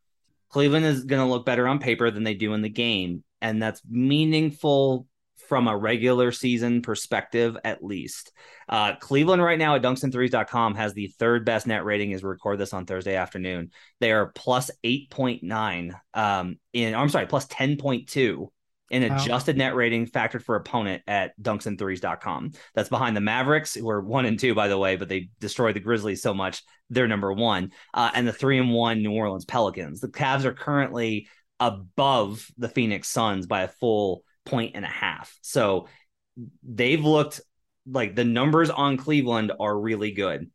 [0.51, 3.61] Cleveland is going to look better on paper than they do in the game, and
[3.61, 5.09] that's meaningful
[5.55, 8.33] from a regular season perspective, at least.
[8.69, 12.59] Uh, Cleveland right now at dunksandthrees.com has the third best net rating as we record
[12.59, 13.71] this on Thursday afternoon.
[14.01, 18.49] They are plus 8.9 um, in, I'm sorry, plus 10.2
[18.91, 19.67] in adjusted wow.
[19.67, 22.51] net rating factored for opponent at dunksandthrees.com.
[22.75, 25.77] That's behind the Mavericks, who are one and two, by the way, but they destroyed
[25.77, 26.65] the Grizzlies so much.
[26.91, 27.71] They're number one.
[27.95, 30.01] Uh, and the three and one New Orleans Pelicans.
[30.01, 31.29] The Cavs are currently
[31.61, 35.37] above the Phoenix Suns by a full point and a half.
[35.43, 35.89] So
[36.63, 37.41] they've looked
[37.87, 40.51] like the numbers on Cleveland are really good.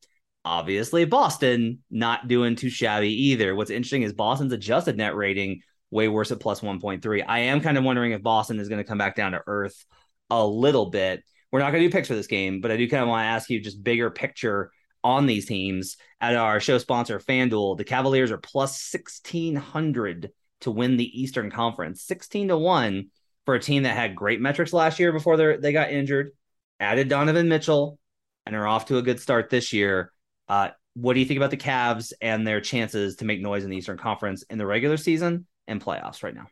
[0.46, 3.56] Obviously, Boston not doing too shabby either.
[3.56, 7.24] What's interesting is Boston's adjusted net rating way worse at plus 1.3.
[7.28, 9.86] I am kind of wondering if Boston is going to come back down to earth
[10.30, 11.24] a little bit.
[11.52, 13.24] We're not going to do picks for this game, but I do kind of want
[13.24, 14.72] to ask you just bigger picture
[15.04, 15.98] on these teams.
[16.22, 22.04] At our show sponsor, FanDuel, the Cavaliers are plus 1600 to win the Eastern Conference,
[22.04, 23.10] 16 to 1
[23.46, 26.32] for a team that had great metrics last year before they they got injured,
[26.80, 27.98] added Donovan Mitchell,
[28.46, 30.12] and are off to a good start this year.
[30.48, 33.70] Uh, what do you think about the Cavs and their chances to make noise in
[33.70, 36.48] the Eastern Conference in the regular season and playoffs right now?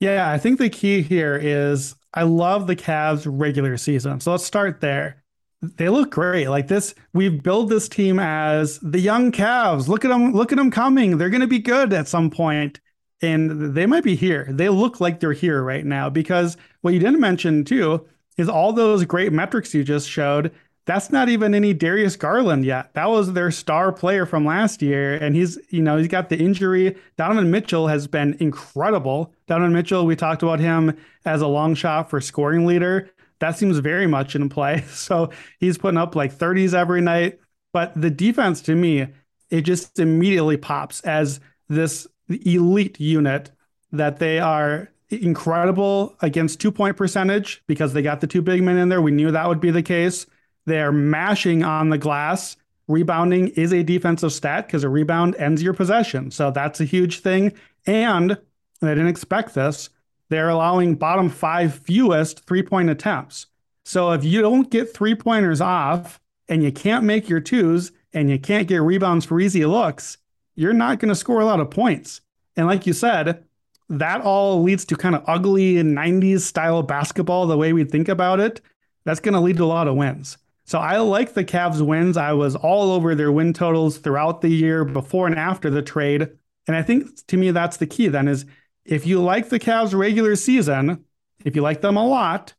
[0.00, 4.20] Yeah, I think the key here is I love the Cavs regular season.
[4.20, 5.22] So let's start there.
[5.60, 6.48] They look great.
[6.48, 9.86] Like this, we've built this team as the young Cavs.
[9.86, 11.18] Look at them, look at them coming.
[11.18, 12.80] They're going to be good at some point
[13.22, 14.46] and they might be here.
[14.50, 18.06] They look like they're here right now because what you didn't mention too
[18.36, 20.52] is all those great metrics you just showed.
[20.84, 22.92] That's not even any Darius Garland yet.
[22.94, 25.14] That was their star player from last year.
[25.14, 26.96] And he's, you know, he's got the injury.
[27.16, 29.32] Donovan Mitchell has been incredible.
[29.46, 33.08] Donovan Mitchell, we talked about him as a long shot for scoring leader.
[33.38, 34.84] That seems very much in play.
[34.88, 35.30] So
[35.60, 37.38] he's putting up like 30s every night.
[37.72, 39.06] But the defense to me,
[39.50, 43.50] it just immediately pops as this elite unit
[43.92, 48.78] that they are incredible against two point percentage because they got the two big men
[48.78, 49.02] in there.
[49.02, 50.26] We knew that would be the case.
[50.64, 52.56] They're mashing on the glass.
[52.88, 56.30] Rebounding is a defensive stat because a rebound ends your possession.
[56.30, 57.52] So that's a huge thing.
[57.86, 58.32] And
[58.80, 59.90] I didn't expect this.
[60.28, 63.46] They're allowing bottom five fewest three point attempts.
[63.84, 68.30] So if you don't get three pointers off and you can't make your twos and
[68.30, 70.18] you can't get rebounds for easy looks,
[70.54, 72.20] you're not going to score a lot of points.
[72.56, 73.44] And like you said,
[73.88, 78.40] that all leads to kind of ugly 90s style basketball, the way we think about
[78.40, 78.60] it.
[79.04, 80.38] That's going to lead to a lot of wins.
[80.64, 82.16] So I like the Cavs wins.
[82.16, 86.28] I was all over their win totals throughout the year, before and after the trade.
[86.66, 88.46] And I think to me, that's the key then is
[88.84, 91.04] if you like the Cavs regular season,
[91.44, 92.54] if you like them a lot,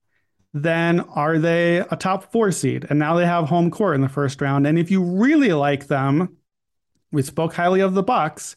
[0.53, 2.85] then are they a top four seed?
[2.89, 4.67] And now they have home court in the first round.
[4.67, 6.37] And if you really like them,
[7.13, 8.55] we spoke highly of the Bucks.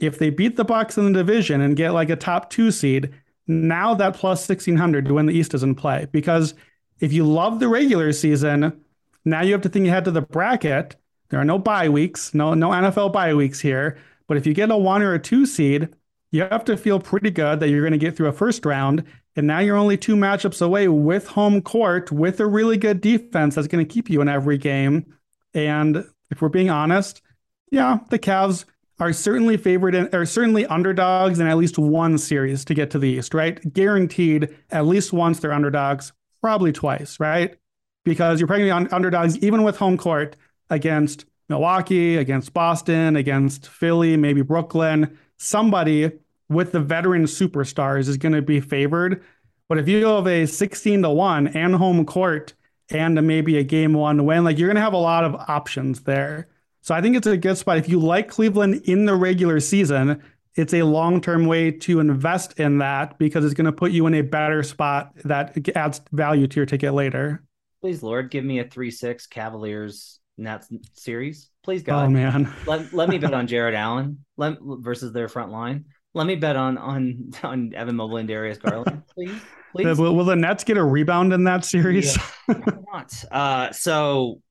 [0.00, 3.10] If they beat the Bucks in the division and get like a top two seed,
[3.46, 6.06] now that plus 1600 to win the East is in play.
[6.10, 6.54] Because
[7.00, 8.80] if you love the regular season,
[9.24, 10.96] now you have to think ahead to the bracket.
[11.28, 13.98] There are no bye weeks, no no NFL bye weeks here.
[14.26, 15.90] But if you get a one or a two seed,
[16.30, 19.04] you have to feel pretty good that you're going to get through a first round.
[19.36, 23.54] And now you're only two matchups away with home court, with a really good defense
[23.54, 25.14] that's going to keep you in every game.
[25.54, 27.22] And if we're being honest,
[27.70, 28.64] yeah, the Cavs
[28.98, 32.98] are certainly favored and are certainly underdogs in at least one series to get to
[32.98, 33.72] the East, right?
[33.72, 37.56] Guaranteed at least once they're underdogs, probably twice, right?
[38.04, 40.36] Because you're probably on underdogs even with home court
[40.68, 45.18] against Milwaukee, against Boston, against Philly, maybe Brooklyn.
[45.38, 46.12] Somebody
[46.48, 49.22] with the veteran superstars is going to be favored.
[49.68, 52.54] But if you have a 16 to 1 and home court
[52.90, 56.00] and maybe a game one win, like you're going to have a lot of options
[56.02, 56.48] there.
[56.82, 57.78] So I think it's a good spot.
[57.78, 60.22] If you like Cleveland in the regular season,
[60.54, 64.06] it's a long term way to invest in that because it's going to put you
[64.06, 67.44] in a better spot that adds value to your ticket later.
[67.80, 71.50] Please, Lord, give me a 3 6 Cavaliers Nets series.
[71.62, 72.06] Please, God.
[72.06, 72.52] Oh, man.
[72.66, 75.84] let, let me bet on Jarrett Allen let, versus their front line.
[76.12, 79.40] Let me bet on on on Evan Mobley and Darius Garland, please.
[79.72, 79.96] Please.
[79.96, 82.18] Will, will the Nets get a rebound in that series?
[82.48, 82.60] Yeah,
[82.92, 83.24] not.
[83.30, 84.42] Uh, so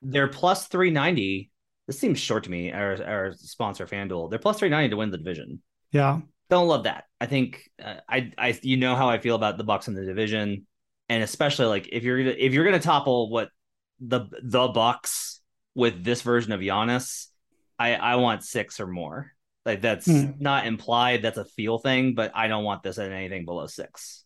[0.00, 1.49] they're plus 390.
[1.90, 4.30] This seems short to me, our, our sponsor FanDuel.
[4.30, 5.60] They're plus 390 to win the division.
[5.90, 6.20] Yeah.
[6.48, 7.06] Don't love that.
[7.20, 10.04] I think uh, I I you know how I feel about the Bucks in the
[10.04, 10.68] division
[11.08, 13.50] and especially like if you're gonna if you're gonna topple what
[13.98, 15.40] the the Bucks
[15.74, 17.26] with this version of Giannis,
[17.76, 19.32] I I want six or more.
[19.66, 20.30] Like that's hmm.
[20.38, 21.22] not implied.
[21.22, 24.24] That's a feel thing, but I don't want this at anything below six.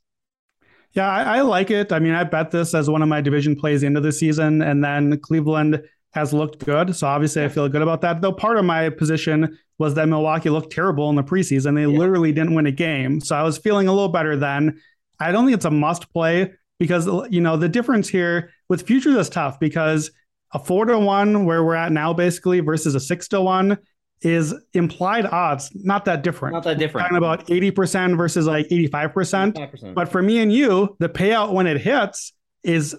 [0.93, 1.91] Yeah, I, I, like it.
[1.91, 4.85] I mean, I bet this as one of my division plays into the season, and
[4.85, 5.83] then Cleveland
[6.15, 6.95] has looked good.
[6.95, 8.21] So obviously, I feel good about that.
[8.21, 11.75] Though part of my position was that Milwaukee looked terrible in the preseason.
[11.75, 11.99] They yeah.
[11.99, 13.21] literally didn't win a game.
[13.21, 14.81] So I was feeling a little better then.
[15.19, 19.17] I don't think it's a must play because you know the difference here with futures
[19.17, 20.13] is tough because
[20.53, 23.77] a four to one where we're at now basically versus a six to one
[24.23, 26.55] is implied odds not that different.
[26.55, 27.11] Not that different.
[27.11, 29.59] We're talking about eighty percent versus like eighty five percent.
[29.95, 32.95] But for me and you, the payout when it hits is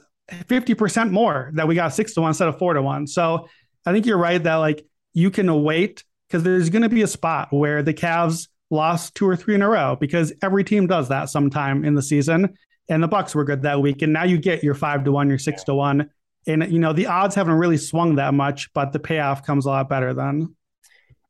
[0.48, 3.08] fifty percent more that we got six to one instead of four to one.
[3.08, 3.48] So
[3.86, 7.08] I think you're right that like you can wait because there's going to be a
[7.08, 11.10] spot where the Cavs lost two or three in a row because every team does
[11.10, 12.56] that sometime in the season
[12.90, 14.02] and the Bucks were good that week.
[14.02, 16.10] And now you get your five to one, your six to one.
[16.48, 19.70] And you know, the odds haven't really swung that much, but the payoff comes a
[19.70, 20.56] lot better then.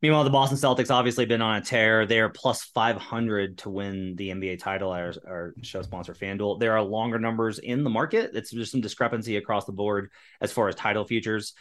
[0.06, 2.06] Meanwhile, the Boston Celtics obviously been on a tear.
[2.06, 4.92] They are plus 500 to win the NBA title.
[4.92, 6.60] Our, our show sponsor, FanDuel.
[6.60, 8.30] There are longer numbers in the market.
[8.36, 11.54] It's just some discrepancy across the board as far as title futures.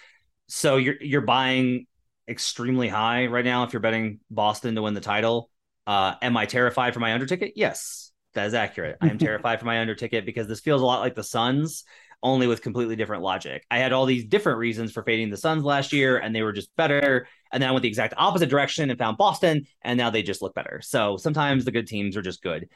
[0.46, 1.86] So you're you're buying
[2.28, 5.48] extremely high right now if you're betting Boston to win the title.
[5.86, 7.54] Uh, am I terrified for my under ticket?
[7.56, 8.12] Yes.
[8.34, 8.98] That is accurate.
[9.00, 11.84] I am terrified for my under ticket because this feels a lot like the Suns,
[12.24, 13.64] only with completely different logic.
[13.70, 16.54] I had all these different reasons for fading the Suns last year, and they were
[16.54, 17.28] just better.
[17.52, 20.40] And then I went the exact opposite direction and found Boston, and now they just
[20.42, 20.80] look better.
[20.82, 22.68] So sometimes the good teams are just good.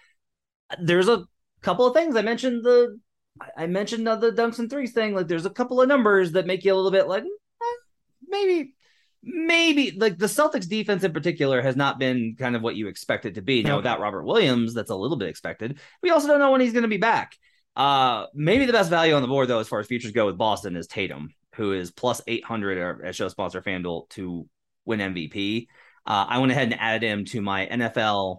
[0.81, 1.25] There's a
[1.63, 3.01] couple of things I mentioned the
[3.57, 5.15] I mentioned the dunks and threes thing.
[5.15, 7.77] Like there's a couple of numbers that make you a little bit like eh,
[8.29, 8.75] maybe
[9.23, 13.25] maybe like the Celtics defense in particular has not been kind of what you expect
[13.25, 13.63] it to be.
[13.63, 15.79] Now, without Robert Williams, that's a little bit expected.
[16.03, 17.37] We also don't know when he's going to be back.
[17.79, 20.37] Uh, maybe the best value on the board, though, as far as futures go with
[20.37, 24.47] Boston, is Tatum, who is plus 800 at show sponsor FanDuel to
[24.85, 25.69] win MVP.
[26.05, 28.39] Uh, I went ahead and added him to my NFL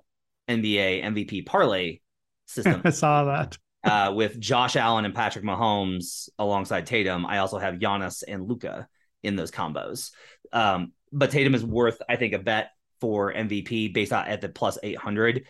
[0.50, 2.00] NBA MVP parlay
[2.48, 2.82] system.
[2.86, 3.58] I saw that.
[3.84, 7.26] uh, with Josh Allen and Patrick Mahomes alongside Tatum.
[7.26, 8.88] I also have Giannis and Luka
[9.24, 10.12] in those combos.
[10.52, 14.50] Um, but Tatum is worth, I think, a bet for MVP based on at the
[14.50, 15.46] plus 800.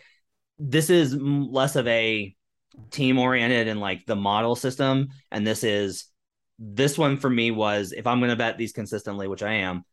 [0.58, 2.36] This is less of a
[2.90, 5.08] team oriented and like the model system.
[5.30, 6.06] And this is,
[6.58, 9.84] this one for me was if I'm going to bet these consistently, which I am,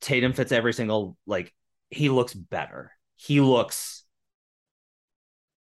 [0.00, 1.52] Tatum fits every single, like,
[1.90, 2.92] he looks better.
[3.16, 4.04] He looks,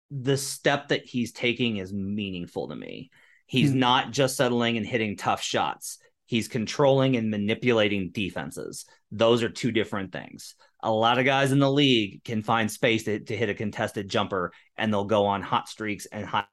[0.10, 3.12] the step that he's taking is meaningful to me.
[3.46, 3.80] He's hmm.
[3.80, 8.86] not just settling and hitting tough shots he's controlling and manipulating defenses.
[9.12, 10.56] Those are two different things.
[10.86, 14.08] A lot of guys in the league can find space to, to hit a contested
[14.08, 16.48] jumper and they'll go on hot streaks and hot,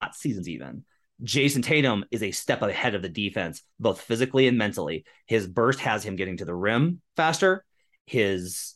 [0.00, 0.84] hot seasons, even.
[1.22, 5.04] Jayson Tatum is a step ahead of the defense, both physically and mentally.
[5.26, 7.64] His burst has him getting to the rim faster.
[8.06, 8.74] His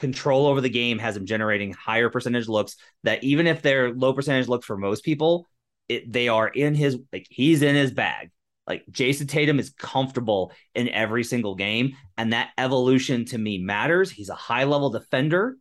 [0.00, 4.12] control over the game has him generating higher percentage looks that even if they're low
[4.12, 5.48] percentage looks for most people,
[5.88, 8.32] it, they are in his like he's in his bag.
[8.66, 14.10] Like Jayson Tatum is comfortable in every single game, and that evolution to me matters.
[14.10, 15.56] He's a high level defender.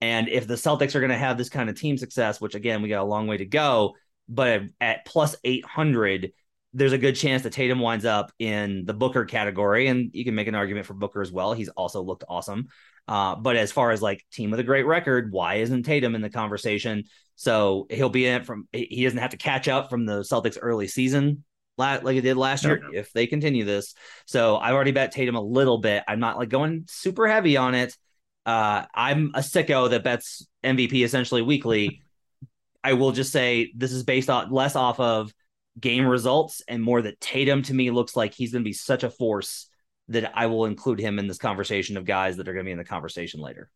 [0.00, 2.82] And if the Celtics are going to have this kind of team success, which again,
[2.82, 3.94] we got a long way to go,
[4.28, 6.32] but at plus 800,
[6.74, 9.86] there's a good chance that Tatum winds up in the Booker category.
[9.86, 11.52] And you can make an argument for Booker as well.
[11.52, 12.68] He's also looked awesome.
[13.06, 16.22] Uh, but as far as like team with a great record, why isn't Tatum in
[16.22, 17.04] the conversation?
[17.36, 20.58] So he'll be in it from, he doesn't have to catch up from the Celtics
[20.60, 21.44] early season
[21.78, 23.94] like it did last year if they continue this.
[24.26, 26.04] So I've already bet Tatum a little bit.
[26.06, 27.96] I'm not like going super heavy on it.
[28.44, 32.02] Uh, I'm a sicko that bets MVP essentially weekly.
[32.84, 35.32] I will just say this is based on less off of
[35.78, 39.04] game results and more that Tatum to me looks like he's going to be such
[39.04, 39.68] a force
[40.08, 42.72] that I will include him in this conversation of guys that are going to be
[42.72, 43.70] in the conversation later.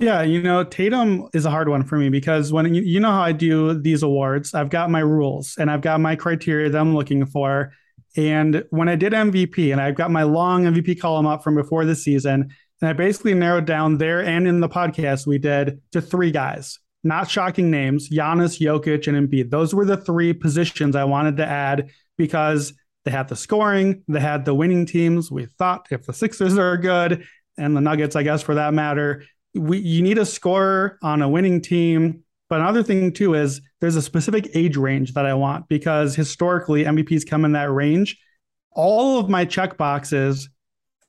[0.00, 3.10] Yeah, you know, Tatum is a hard one for me because when you, you know
[3.10, 6.78] how I do these awards, I've got my rules and I've got my criteria that
[6.78, 7.72] I'm looking for.
[8.16, 11.84] And when I did MVP and I've got my long MVP column up from before
[11.84, 16.00] the season, and I basically narrowed down there and in the podcast we did to
[16.00, 19.50] three guys, not shocking names Giannis, Jokic, and Embiid.
[19.50, 22.72] Those were the three positions I wanted to add because
[23.04, 25.28] they had the scoring, they had the winning teams.
[25.28, 29.24] We thought if the Sixers are good and the Nuggets, I guess, for that matter,
[29.58, 32.24] we, you need a scorer on a winning team.
[32.48, 36.84] But another thing too is there's a specific age range that I want because historically
[36.84, 38.18] MVPs come in that range.
[38.72, 40.48] All of my check boxes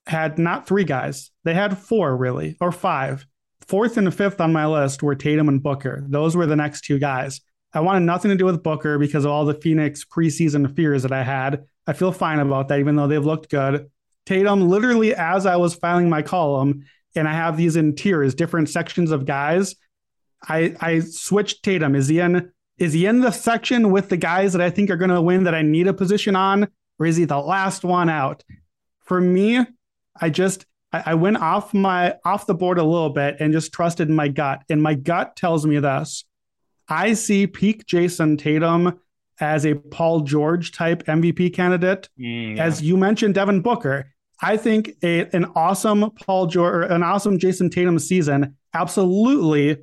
[0.07, 3.25] had not three guys, they had four really, or five.
[3.67, 6.03] Fourth and fifth on my list were Tatum and Booker.
[6.09, 7.41] Those were the next two guys.
[7.71, 11.11] I wanted nothing to do with Booker because of all the Phoenix preseason fears that
[11.11, 11.65] I had.
[11.85, 13.91] I feel fine about that, even though they've looked good.
[14.25, 18.69] Tatum, literally, as I was filing my column, and I have these in tiers, different
[18.69, 19.75] sections of guys.
[20.47, 21.95] I I switched Tatum.
[21.95, 24.97] Is he in is he in the section with the guys that I think are
[24.97, 28.09] going to win that I need a position on, or is he the last one
[28.09, 28.43] out?
[29.01, 29.65] For me,
[30.19, 33.73] I just I, I went off my off the board a little bit and just
[33.73, 36.23] trusted my gut, and my gut tells me this:
[36.87, 38.99] I see peak Jayson Tatum
[39.39, 42.09] as a Paul George type MVP candidate.
[42.19, 42.65] Mm, yeah.
[42.65, 44.11] As you mentioned, Devin Booker.
[44.41, 49.77] I think a, an awesome Paul George, an awesome Jayson Tatum season absolutely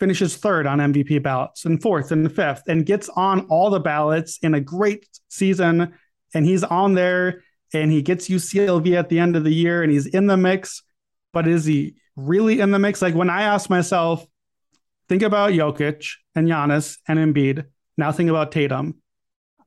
[0.00, 4.38] finishes third on MVP ballots and fourth and fifth and gets on all the ballots
[4.42, 5.92] in a great season.
[6.34, 7.42] And he's on there
[7.72, 10.82] and he gets UCLV at the end of the year and he's in the mix.
[11.32, 13.02] But is he really in the mix?
[13.02, 14.26] Like when I ask myself,
[15.08, 17.66] think about Jokic and Giannis and Embiid.
[17.96, 18.96] Now think about Tatum.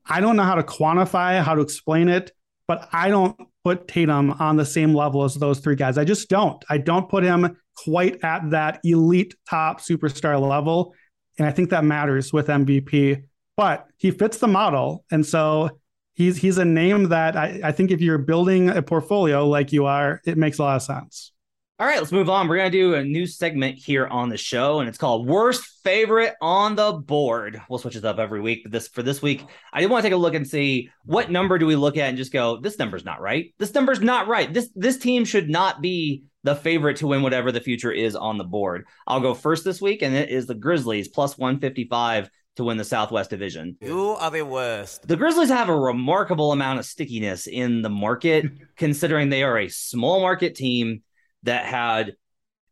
[0.06, 2.32] I don't know how to quantify, how to explain it,
[2.68, 5.98] but I don't put Tatum on the same level as those three guys.
[5.98, 6.64] I just don't.
[6.70, 10.94] I don't put him quite at that elite top superstar level.
[11.38, 13.24] And I think that matters with MVP.
[13.56, 15.06] But he fits the model.
[15.12, 15.80] And so
[16.14, 19.86] he's he's a name that I, I think if you're building a portfolio like you
[19.86, 21.33] are, it makes a lot of sense.
[21.80, 22.48] All right, let's move on.
[22.48, 25.64] We're going to do a new segment here on the show, and it's called Worst
[25.84, 27.60] Favorite on the Board.
[27.68, 28.62] We'll switch it up every week.
[28.62, 31.32] But this for this week, I did want to take a look and see what
[31.32, 33.56] number do we look at and just go, this number's not right.
[33.58, 34.54] This number's not right.
[34.54, 38.38] This this team should not be the favorite to win whatever the future is on
[38.38, 38.86] the board.
[39.08, 42.84] I'll go first this week, and it is the Grizzlies plus 155 to win the
[42.84, 43.78] Southwest Division.
[43.82, 45.08] You are the worst.
[45.08, 48.46] The Grizzlies have a remarkable amount of stickiness in the market,
[48.78, 51.02] considering they are a small market team
[51.44, 52.16] that had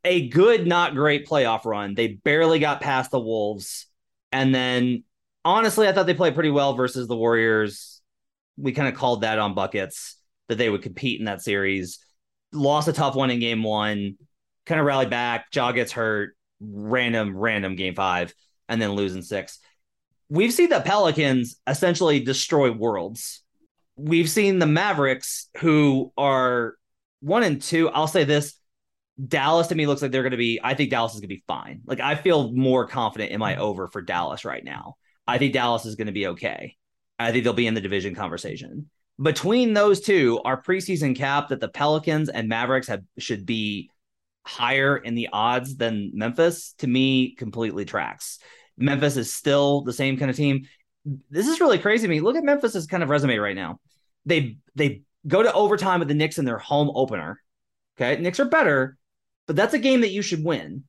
[0.04, 1.94] a good, not great playoff run.
[1.94, 3.88] They barely got past the Wolves.
[4.32, 5.04] And then
[5.46, 8.02] honestly, I thought they played pretty well versus the Warriors.
[8.58, 12.00] We kind of called that on buckets that they would compete in that series.
[12.52, 14.18] Lost a tough one in game one,
[14.66, 15.46] kind of rallied back.
[15.54, 18.34] Ja gets hurt, random, random game five,
[18.68, 19.60] and then losing six.
[20.30, 23.44] We've seen the Pelicans essentially destroy worlds.
[23.96, 26.76] We've seen the Mavericks, who are
[27.22, 27.90] one and two.
[27.90, 28.54] I'll say this
[29.28, 30.60] Dallas to me looks like they're going to be.
[30.64, 31.82] I think Dallas is going to be fine.
[31.86, 33.60] Like I feel more confident in my mm.
[33.60, 34.96] over for Dallas right now.
[35.28, 36.76] I think Dallas is going to be okay.
[37.20, 38.90] I think they'll be in the division conversation.
[39.22, 43.92] Between those two, our preseason cap that the Pelicans and Mavericks have should be
[44.44, 48.40] higher in the odds than Memphis to me completely tracks.
[48.78, 50.68] Memphis is still the same kind of team.
[51.30, 52.20] This is really crazy to me.
[52.20, 53.80] Look at Memphis's kind of resume right now.
[54.26, 57.40] They they go to overtime with the Knicks in their home opener.
[57.98, 58.98] Okay, Knicks are better,
[59.52, 60.86] but that's a game that you should win.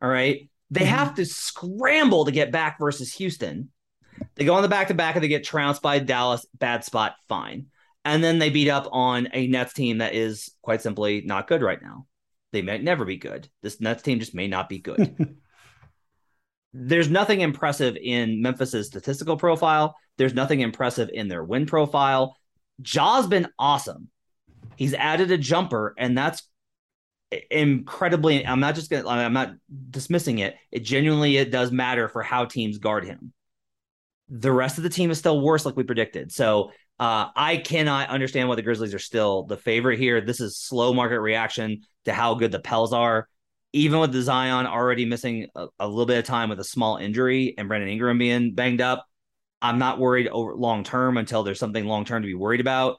[0.00, 0.48] All right.
[0.70, 0.90] They mm-hmm.
[0.90, 3.70] have to scramble to get back versus Houston.
[4.36, 6.46] They go on the back to back and they get trounced by Dallas.
[6.54, 7.66] Bad spot, fine.
[8.04, 11.62] And then they beat up on a Nets team that is quite simply not good
[11.62, 12.06] right now.
[12.52, 13.48] They might never be good.
[13.60, 15.36] This Nets team just may not be good.
[16.72, 19.96] There's nothing impressive in Memphis's statistical profile.
[20.16, 22.36] There's nothing impressive in their win profile.
[22.80, 24.10] Ja's been awesome.
[24.76, 26.48] He's added a jumper, and that's
[27.50, 29.54] incredibly i'm not just gonna i'm not
[29.90, 30.56] dismissing it.
[30.70, 33.32] It genuinely it does matter for how teams guard him.
[34.28, 36.32] The rest of the team is still worse like we predicted.
[36.32, 40.20] So uh, i cannot understand why the grizzlies are still the favorite here.
[40.20, 43.28] This is slow market reaction to how good the pels are.
[43.72, 46.96] Even with the zion already missing a, a little bit of time with a small
[46.96, 49.04] injury and brandon ingram being banged up
[49.60, 52.96] i'm not worried over long term until there's something long term to be worried about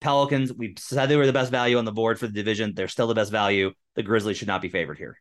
[0.00, 2.72] Pelicans, we said they were the best value on the board for the division.
[2.74, 3.72] They're still the best value.
[3.96, 5.18] The Grizzlies should not be favored here.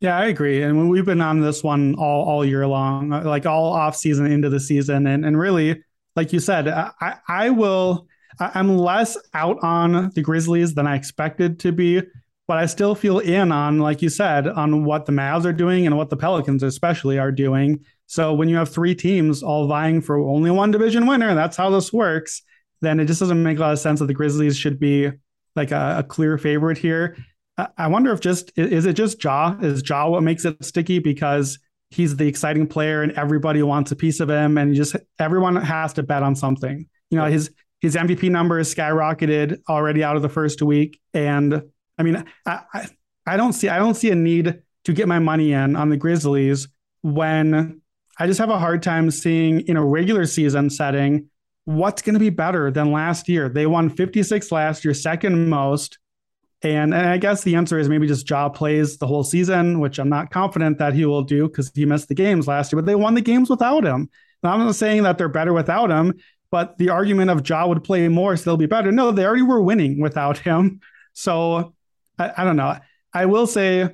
[0.00, 0.62] Yeah, I agree.
[0.62, 4.26] And we've been on this one all all year long, uh, like all off season
[4.26, 5.82] into the season, and and really,
[6.16, 8.06] like you said, I I will.
[8.40, 12.02] I'm less out on the Grizzlies than I expected to be,
[12.48, 15.86] but I still feel in on, like you said, on what the Mavs are doing
[15.86, 17.84] and what the Pelicans especially are doing.
[18.06, 21.70] So when you have three teams all vying for only one division winner, that's how
[21.70, 22.42] this works,
[22.84, 25.10] then it just doesn't make a lot of sense that the Grizzlies should be
[25.56, 27.16] like a, a clear favorite here.
[27.56, 29.56] I, I wonder if just is it just Ja?
[29.60, 31.58] Is Ja what makes it sticky because
[31.90, 35.92] he's the exciting player and everybody wants a piece of him, and just everyone has
[35.94, 36.88] to bet on something.
[37.10, 41.62] You know, his his MVP number is skyrocketed already out of the first week, and
[41.98, 42.88] I mean, I, I,
[43.26, 45.96] I don't see I don't see a need to get my money in on the
[45.96, 46.68] Grizzlies
[47.02, 47.80] when
[48.18, 51.30] I just have a hard time seeing in a regular season setting
[51.64, 53.48] what's going to be better than last year.
[53.48, 55.98] They won 56 last year, second most.
[56.62, 59.98] And, and I guess the answer is maybe just Ja plays the whole season, which
[59.98, 62.86] I'm not confident that he will do because he missed the games last year, but
[62.86, 64.08] they won the games without him.
[64.42, 66.14] Now, I'm not saying that they're better without him,
[66.50, 68.92] but the argument of Ja would play more, so they'll be better.
[68.92, 70.80] No, they already were winning without him.
[71.12, 71.74] So
[72.18, 72.78] I, I don't know.
[73.12, 73.90] I will say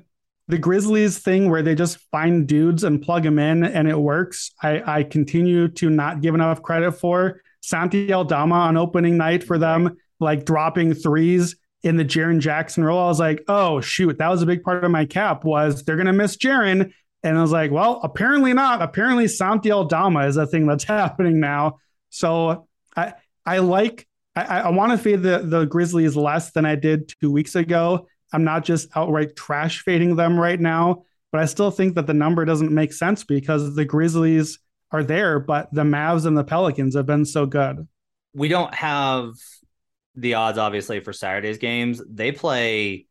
[0.48, 4.52] the Grizzlies thing where they just find dudes and plug them in and it works.
[4.62, 9.58] I, I continue to not give enough credit for Santi Aldama on opening night for
[9.58, 12.98] them, like dropping threes in the Jaren Jackson role.
[12.98, 15.96] I was like, oh shoot, that was a big part of my cap was they're
[15.96, 16.92] gonna miss Jaren.
[17.22, 18.80] And I was like, well, apparently not.
[18.80, 21.78] Apparently Santi Aldama is a thing that's happening now.
[22.10, 23.14] So I
[23.46, 24.06] I like
[24.36, 28.06] I, I want to fade the, the Grizzlies less than I did two weeks ago.
[28.32, 32.14] I'm not just outright trash fading them right now, but I still think that the
[32.14, 34.58] number doesn't make sense because the Grizzlies
[34.92, 37.86] are there, but the Mavs and the Pelicans have been so good.
[38.34, 39.34] We don't have
[40.14, 42.02] the odds, obviously, for Saturday's games.
[42.08, 43.06] They play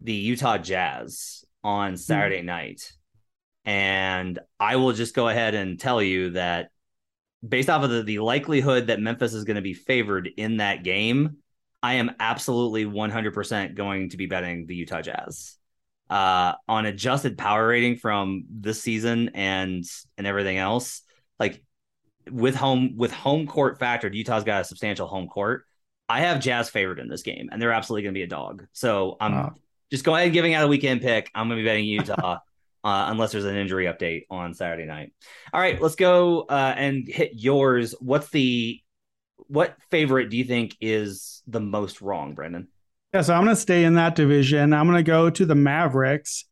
[0.00, 2.46] the Utah Jazz on Saturday mm-hmm.
[2.46, 2.92] night.
[3.64, 6.70] And I will just go ahead and tell you that
[7.46, 10.82] based off of the, the likelihood that Memphis is going to be favored in that
[10.82, 11.36] game,
[11.82, 15.54] I am absolutely 100% going to be betting the Utah Jazz.
[16.08, 19.84] Uh, on adjusted power rating from this season and
[20.16, 21.02] and everything else,
[21.38, 21.62] like
[22.30, 25.64] with home with home court factored, Utah's got a substantial home court.
[26.08, 28.66] I have Jazz favored in this game, and they're absolutely going to be a dog.
[28.72, 29.54] So I'm wow.
[29.90, 31.30] just go ahead and giving out a weekend pick.
[31.34, 32.38] I'm going to be betting Utah.
[32.84, 35.12] uh, unless there's an injury update on Saturday night.
[35.52, 37.94] All right, let's go uh, and hit yours.
[38.00, 38.80] What's the
[39.48, 42.68] what favorite do you think is the most wrong, Brendan?
[43.14, 44.72] Yeah, so I'm going to stay in that division.
[44.72, 46.44] I'm going to go to the Mavericks.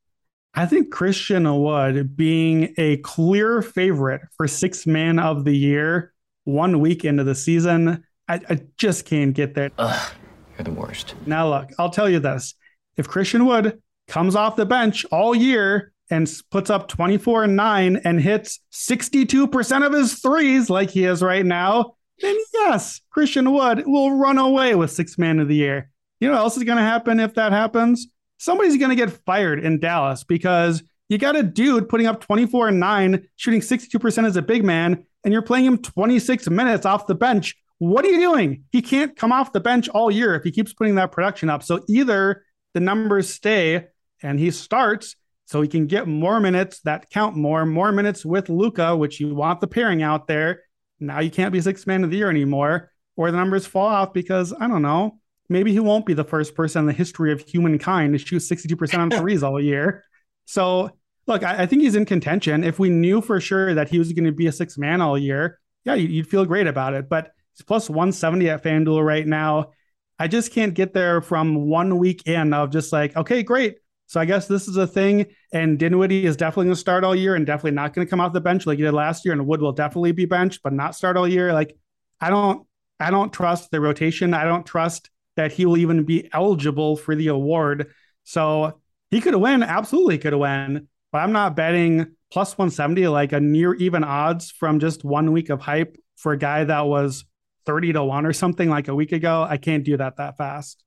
[0.59, 6.81] I think Christian Wood being a clear favorite for six man of the year one
[6.81, 9.71] week into the season, I, I just can't get there.
[9.77, 10.13] Ugh,
[10.57, 11.15] you're the worst.
[11.27, 12.55] Now, look, I'll tell you this.
[12.97, 17.97] If Christian Wood comes off the bench all year and puts up 24 and 9
[18.05, 23.83] and hits 62% of his threes like he is right now, then yes, Christian Wood
[23.87, 25.91] will run away with six man of the year.
[26.19, 28.07] You know what else is going to happen if that happens?
[28.39, 32.69] Somebody's going to get fired in Dallas because you got a dude putting up 24
[32.69, 37.07] and 9, shooting 62% as a big man, and you're playing him 26 minutes off
[37.07, 37.57] the bench.
[37.79, 38.65] What are you doing?
[38.73, 41.63] He can't come off the bench all year if he keeps putting that production up.
[41.63, 43.87] So either the numbers stay
[44.23, 48.49] and he starts so he can get more minutes that count more, more minutes with
[48.49, 50.63] Luka, which you want the pairing out there.
[50.99, 54.13] Now you can't be six man of the year anymore, or the numbers fall off
[54.13, 55.21] because I don't know.
[55.49, 58.99] Maybe he won't be the first person in the history of humankind to shoot 62%
[58.99, 60.05] on threes all year.
[60.45, 60.91] So
[61.27, 62.65] look, I, I, think he's in contention.
[62.65, 65.19] If we knew for sure that he was going to be a six man all
[65.19, 67.09] year, yeah, you'd feel great about it.
[67.09, 69.73] But he's plus 170 at FanDuel right now.
[70.19, 73.77] I just can't get there from one week in of just like, okay, great.
[74.07, 75.27] So I guess this is a thing.
[75.53, 78.21] And Dinwiddie is definitely going to start all year and definitely not going to come
[78.21, 79.35] off the bench like he did last year.
[79.35, 81.53] And Wood will definitely be benched, but not start all year.
[81.53, 81.77] Like
[82.21, 82.67] I don't,
[82.99, 84.33] I don't trust the rotation.
[84.33, 87.93] I don't trust that he will even be eligible for the award.
[88.25, 88.81] So
[89.11, 93.75] he could win, absolutely could win, but I'm not betting plus 170 like a near
[93.75, 97.25] even odds from just one week of hype for a guy that was
[97.67, 99.47] 30 to 1 or something like a week ago.
[99.49, 100.83] I can't do that that fast.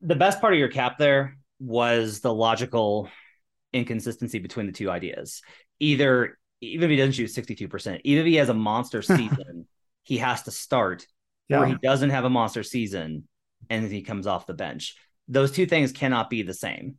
[0.00, 3.08] The best part of your cap there was the logical
[3.72, 5.42] inconsistency between the two ideas.
[5.78, 9.66] Either even if he doesn't shoot 62%, even if he has a monster season,
[10.02, 11.06] he has to start,
[11.48, 11.60] yeah.
[11.60, 13.28] or he doesn't have a monster season
[13.70, 14.96] and he comes off the bench.
[15.28, 16.96] Those two things cannot be the same.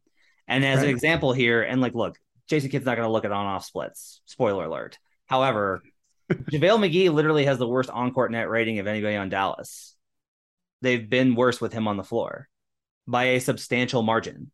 [0.48, 0.86] And as right.
[0.86, 2.18] an example here, and like, look,
[2.48, 4.22] Jason Kidd's not going to look at on off splits.
[4.26, 4.98] Spoiler alert.
[5.28, 5.84] However,
[6.32, 9.96] JaVale McGee literally has the worst on court net rating of anybody on Dallas.
[10.82, 12.48] They've been worse with him on the floor
[13.06, 14.52] by a substantial margin.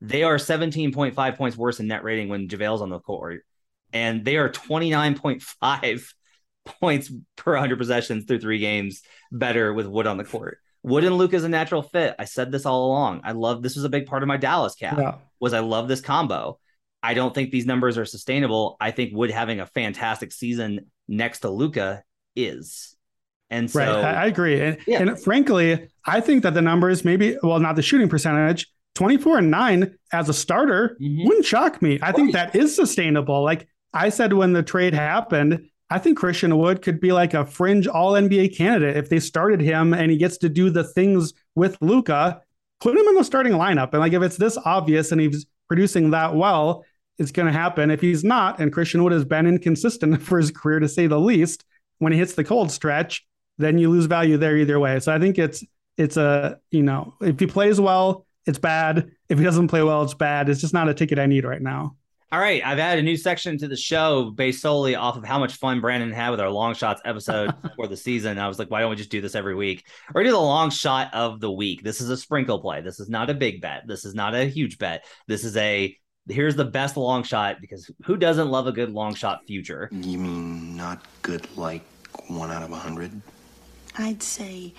[0.00, 3.44] They are 17.5 points worse in net rating when JaVale's on the court,
[3.92, 6.12] and they are 29.5
[6.66, 9.02] points per 100 possessions through three games
[9.32, 10.58] better with Wood on the court.
[10.86, 12.14] Wooden Luka is a natural fit.
[12.18, 13.22] I said this all along.
[13.24, 14.96] I love this was a big part of my Dallas cap.
[14.98, 15.14] Yeah.
[15.40, 16.58] Was I love this combo.
[17.02, 18.76] I don't think these numbers are sustainable.
[18.80, 22.04] I think Wood having a fantastic season next to Luka
[22.36, 22.96] is.
[23.50, 24.60] And so right, I, I agree.
[24.60, 25.02] And, Yeah.
[25.02, 29.50] and frankly, I think that the numbers maybe well, not the shooting percentage, 24 and
[29.50, 31.26] 9 as a starter Mhm.
[31.26, 31.98] wouldn't shock me.
[32.00, 33.42] I think that is sustainable.
[33.42, 37.46] Like I said when the trade happened, I think Christian Wood could be like a
[37.46, 41.32] fringe all NBA candidate if they started him and he gets to do the things
[41.54, 42.40] with Luka.
[42.80, 43.90] Put him in the starting lineup.
[43.92, 46.84] And like if it's this obvious and he's producing that well,
[47.18, 47.90] it's going to happen.
[47.90, 51.20] If he's not, and Christian Wood has been inconsistent for his career to say the
[51.20, 51.64] least,
[51.98, 53.26] when he hits the cold stretch,
[53.58, 55.00] then you lose value there either way.
[55.00, 55.64] So I think it's
[55.96, 59.10] it's a you know if he plays well, it's bad.
[59.28, 60.48] If he doesn't play well, it's bad.
[60.48, 61.96] It's just not a ticket I need right now.
[62.32, 65.38] All right, I've added a new section to the show based solely off of how
[65.38, 68.36] much fun Brandon had with our long shots episode for the season.
[68.36, 69.86] I was like, why don't we just do this every week?
[70.12, 71.84] Or do the long shot of the week.
[71.84, 72.80] This is a sprinkle play.
[72.80, 73.84] This is not a big bet.
[73.86, 75.04] This is not a huge bet.
[75.28, 75.96] This is a
[76.28, 79.88] here's the best long shot because who doesn't love a good long shot future?
[79.92, 81.82] You mean not good like
[82.26, 83.12] one out of a hundred?
[83.98, 84.74] I'd say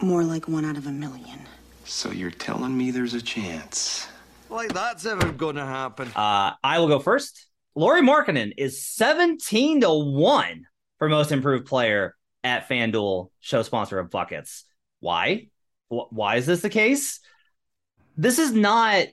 [0.00, 1.38] more like one out of a million.
[1.84, 4.08] So you're telling me there's a chance?
[4.52, 6.08] Like that's ever gonna happen.
[6.14, 7.46] Uh, I will go first.
[7.74, 10.66] Lauri Markkanen is 17 to 1
[10.98, 14.64] for most improved player at FanDuel, show sponsor of Buckets.
[15.00, 15.46] Why?
[15.88, 17.20] Wh- Why is this the case?
[18.18, 19.06] This is not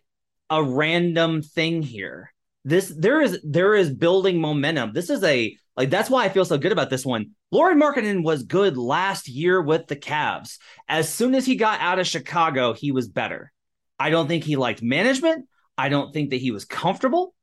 [0.50, 2.34] a random thing here.
[2.66, 4.92] This there is there is building momentum.
[4.92, 7.32] This is a like that's why I feel so good about this one.
[7.50, 10.58] Lauri Markkanen was good last year with the Cavs.
[10.90, 13.54] As soon as he got out of Chicago, he was better.
[14.00, 15.46] I don't think he liked management.
[15.78, 17.34] I don't think that he was comfortable.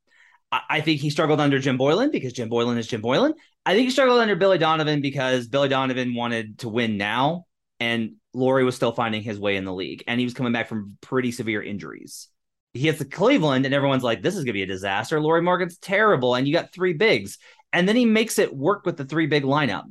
[0.51, 3.33] I, think he struggled under Jim Boylen because Jim Boylen is Jim Boylen.
[3.65, 7.47] I think he struggled under Billy Donovan because Billy Donovan wanted to win now,
[7.81, 10.69] and Lauri was still finding his way in the league, and he was coming back
[10.69, 12.29] from pretty severe injuries.
[12.73, 15.41] He hits the Cleveland, and everyone's like, "This is going to be a disaster." Laurie
[15.41, 17.39] Morgan's terrible, and you got three bigs,
[17.73, 19.83] and then he makes it work with the three big lineup.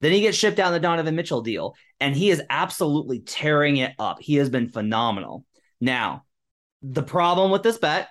[0.00, 3.78] Then he gets shipped out in the Donovan Mitchell deal, and he is absolutely tearing
[3.78, 4.18] it up.
[4.20, 5.44] He has been phenomenal.
[5.80, 6.24] Now,
[6.82, 8.08] the problem with this bet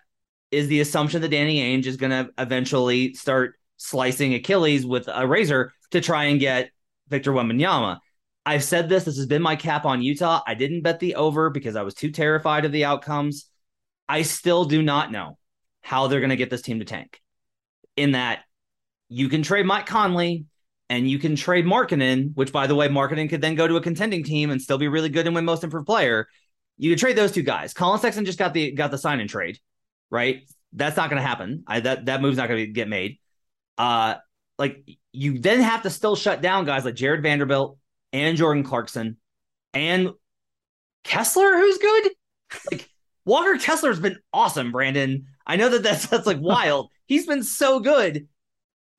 [0.51, 5.27] is the assumption that Danny Ainge is going to eventually start slicing Achilles with a
[5.27, 6.69] razor to try and get
[7.09, 7.99] Victor Wembanyama.
[8.45, 9.03] I've said this.
[9.03, 10.41] This has been my cap on Utah.
[10.47, 13.49] I didn't bet the over because I was too terrified of the outcomes.
[14.07, 15.37] I still do not know
[15.81, 17.21] how they're going to get this team to tank.
[17.97, 18.39] In that,
[19.09, 20.45] you can trade Mike Conley
[20.89, 23.81] and you can trade Markkanen, which, by the way, Markkanen could then go to a
[23.81, 26.27] contending team and still be really good and win Most Improved Player.
[26.77, 27.73] You could trade those two guys.
[27.73, 29.59] Collin Sexton just got the got the sign and trade,
[30.09, 30.47] right?
[30.73, 31.63] That's not going to happen.
[31.67, 33.19] I, that that move's not going to get made.
[33.77, 34.15] Uh,
[34.59, 37.77] like you then have to still shut down guys like Jarred Vanderbilt
[38.13, 39.17] and Jordan Clarkson
[39.73, 40.11] and
[41.03, 42.11] Kessler, who's good.
[42.71, 42.89] Like
[43.25, 45.25] Walker Kessler's been awesome, Brandon.
[45.45, 46.89] I know that that's that's like wild.
[47.07, 48.29] He's been so good.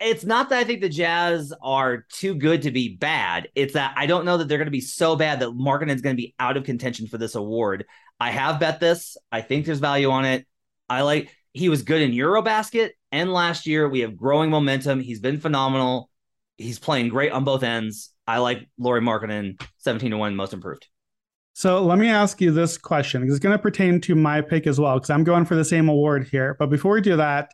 [0.01, 3.49] It's not that I think the Jazz are too good to be bad.
[3.55, 6.17] It's that I don't know that they're going to be so bad that Markkanen's going
[6.17, 7.85] to be out of contention for this award.
[8.21, 9.17] I have bet this.
[9.33, 10.47] I think there's value on it.
[10.89, 13.89] I like he was good in Eurobasket and last year.
[13.89, 15.01] We have growing momentum.
[15.01, 16.11] He's been phenomenal.
[16.57, 18.11] He's playing great on both ends.
[18.27, 20.87] I like Lauri Markkanen, 17 to 1 most improved.
[21.55, 24.69] So let me ask you this question because it's going to pertain to my pick
[24.69, 26.55] as well because I'm going for the same award here.
[26.57, 27.53] But before we do that,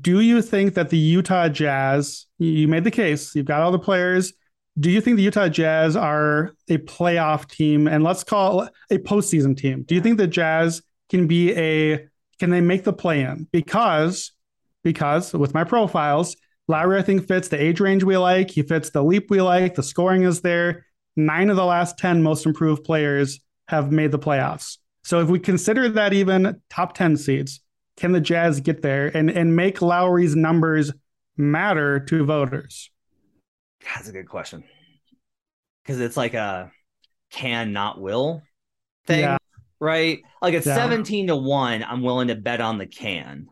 [0.00, 3.78] do you think that the Utah Jazz, you made the case, you've got all the
[3.78, 4.32] players.
[4.78, 9.56] Do you think the Utah Jazz are a playoff team and let's call a postseason
[9.56, 9.82] team?
[9.82, 12.08] Do you think the Jazz can be a
[12.38, 13.48] can they make the play in?
[13.52, 14.32] Because
[14.82, 16.36] because with my profiles,
[16.68, 18.50] Lauri I think fits the age range we like.
[18.50, 19.74] He fits the leap we like.
[19.74, 20.86] The scoring is there.
[21.16, 24.78] Nine of the last 10 most improved players have made the playoffs.
[25.04, 27.61] So if we consider that even top 10 seeds,
[28.02, 30.92] can the Jazz get there and, and make Lauri's numbers
[31.36, 32.90] matter to voters?
[33.94, 34.64] That's a good question.
[35.84, 36.72] Because it's like a
[37.30, 38.42] can not will
[39.06, 39.38] thing, Yeah.
[39.78, 40.18] right?
[40.42, 40.74] Like it's Yeah.
[40.74, 43.46] 17 to 1, I'm willing to bet on the can.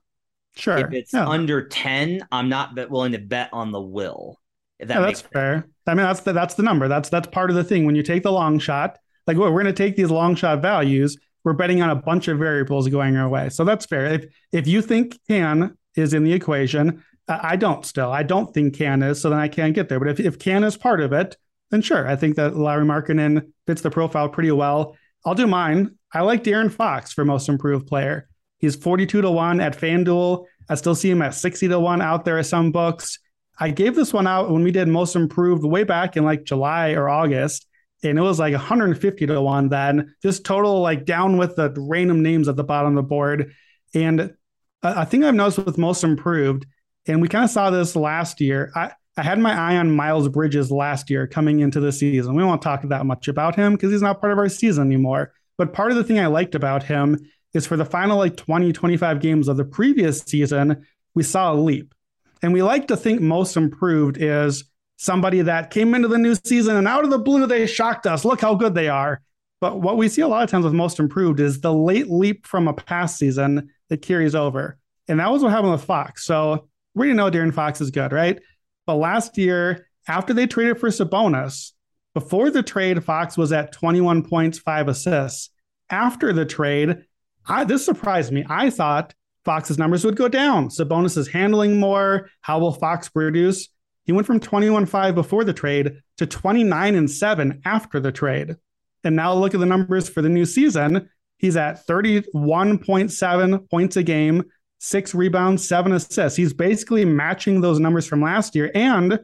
[0.57, 0.79] Sure.
[0.79, 1.29] If it's yeah.
[1.29, 4.37] under 10, I'm not willing to bet on the will.
[4.81, 5.69] If that that's fair.
[5.87, 6.89] I mean, that's the that's the number.
[6.89, 7.87] That's that's part of the thing.
[7.87, 8.99] When you take the long shot,
[9.29, 11.19] like we're going to take these long shot values.
[11.45, 13.49] We're betting on a bunch of variables going our way.
[13.49, 14.07] So that's fair.
[14.07, 17.85] If if you think can is in the equation, I don't.
[17.85, 19.21] Still, I don't think can is.
[19.21, 19.99] So then I can't get there.
[19.99, 21.37] But if if can is part of it,
[21.71, 22.07] then sure.
[22.07, 24.97] I think that Larry Markkanen fits the profile pretty well.
[25.25, 25.97] I'll do mine.
[26.13, 28.29] I like De'Aaron Fox for most improved player.
[28.59, 30.45] He's 42 to 1 at FanDuel.
[30.69, 33.19] I still see him at 60 to 1 out there at some books.
[33.59, 36.93] I gave this one out when we did most improved way back in like July
[36.93, 37.67] or August.
[38.03, 42.23] And it was like 150 to one then, just total like down with the random
[42.23, 43.53] names at the bottom of the board.
[43.95, 44.35] And
[44.83, 46.67] I think I've noticed with most improved,
[47.07, 48.73] and we kind of saw this last year.
[48.75, 52.35] I, I had my eye on Miles Bridges last year coming into the season.
[52.35, 55.33] We won't talk that much about him because he's not part of our season anymore.
[55.59, 57.19] But part of the thing I liked about him
[57.53, 61.55] is for the final like 20, 25 games of the previous season, we saw a
[61.55, 61.95] leap.
[62.43, 64.65] And we like to think most improved is
[65.01, 68.23] somebody that came into the new season and out of the blue, they shocked us.
[68.23, 69.23] Look how good they are.
[69.59, 72.47] But what we see a lot of times with most improved is the late leap
[72.47, 74.79] from a past season that carries over.
[75.09, 76.27] And that was what happened with Fox.
[76.27, 78.39] So we already know De'Aaron Fox is good, right?
[78.87, 81.73] But last year, after they traded for Sabonis,
[82.13, 85.49] before the trade, Fox was at 21 points, five assists.
[85.89, 87.05] After the trade,
[87.47, 88.45] I, this surprised me.
[88.51, 89.15] I thought
[89.47, 90.69] Fox's numbers would go down.
[90.69, 92.29] Sabonis is handling more.
[92.43, 93.71] How will Fox produce?
[94.11, 98.57] He went from 21 5 before the trade to 29 and 7 after the trade.
[99.05, 101.09] And now look at the numbers for the new season.
[101.37, 104.47] He's at 31.7 points a game,
[104.81, 106.37] six rebounds, seven assists.
[106.37, 108.73] He's basically matching those numbers from last year.
[108.75, 109.21] And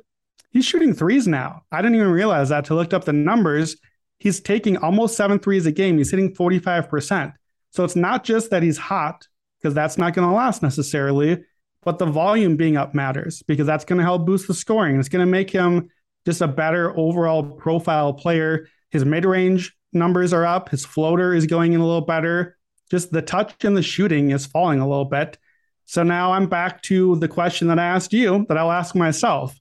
[0.52, 1.62] he's shooting threes now.
[1.72, 3.78] I didn't even realize that to look up the numbers.
[4.20, 5.98] He's taking almost seven threes a game.
[5.98, 7.32] He's hitting 45%.
[7.72, 9.26] So it's not just that he's hot,
[9.58, 11.42] because that's not going to last necessarily,
[11.86, 14.98] but the volume being up matters because that's going to help boost the scoring.
[14.98, 15.88] It's going to make him
[16.26, 18.66] just a better overall profile player.
[18.90, 22.58] His mid range numbers are up, his floater is going in a little better.
[22.90, 25.38] Just the touch and the shooting is falling a little bit.
[25.84, 29.56] So now I'm back to the question that I asked you that I'll ask myself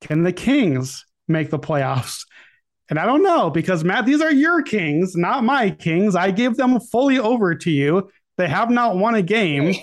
[0.00, 2.24] Can the Kings make the playoffs?
[2.88, 6.14] And I don't know because Matt, these are your Kings, not my Kings.
[6.14, 8.10] I give them fully over to you.
[8.36, 9.74] They have not won a game.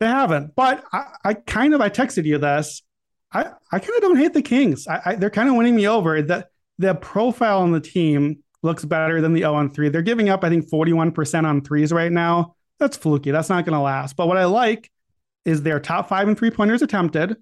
[0.00, 0.56] They haven't.
[0.56, 2.82] But I, I, kind of I texted you this.
[3.32, 4.88] I, I kind of don't hate the Kings.
[4.88, 6.20] I, I, they're kind of winning me over.
[6.22, 6.48] The
[6.78, 9.90] the profile on the team looks better than the 0 on 3.
[9.90, 12.56] They're giving up, I think, 41% on threes right now.
[12.78, 13.30] That's fluky.
[13.30, 14.16] That's not going to last.
[14.16, 14.90] But what I like
[15.44, 17.36] is their top five and three pointers attempted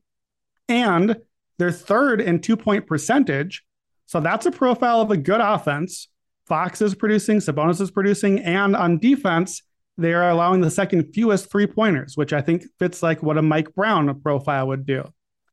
[0.68, 1.16] and
[1.58, 3.64] their third and two point percentage.
[4.06, 6.08] So that's a profile of a good offense.
[6.46, 9.62] Fox is producing, Sabonis is producing, and on defense,
[9.98, 13.42] they are allowing the second fewest three pointers, which I think fits like what a
[13.42, 15.04] Mike Brown profile would do.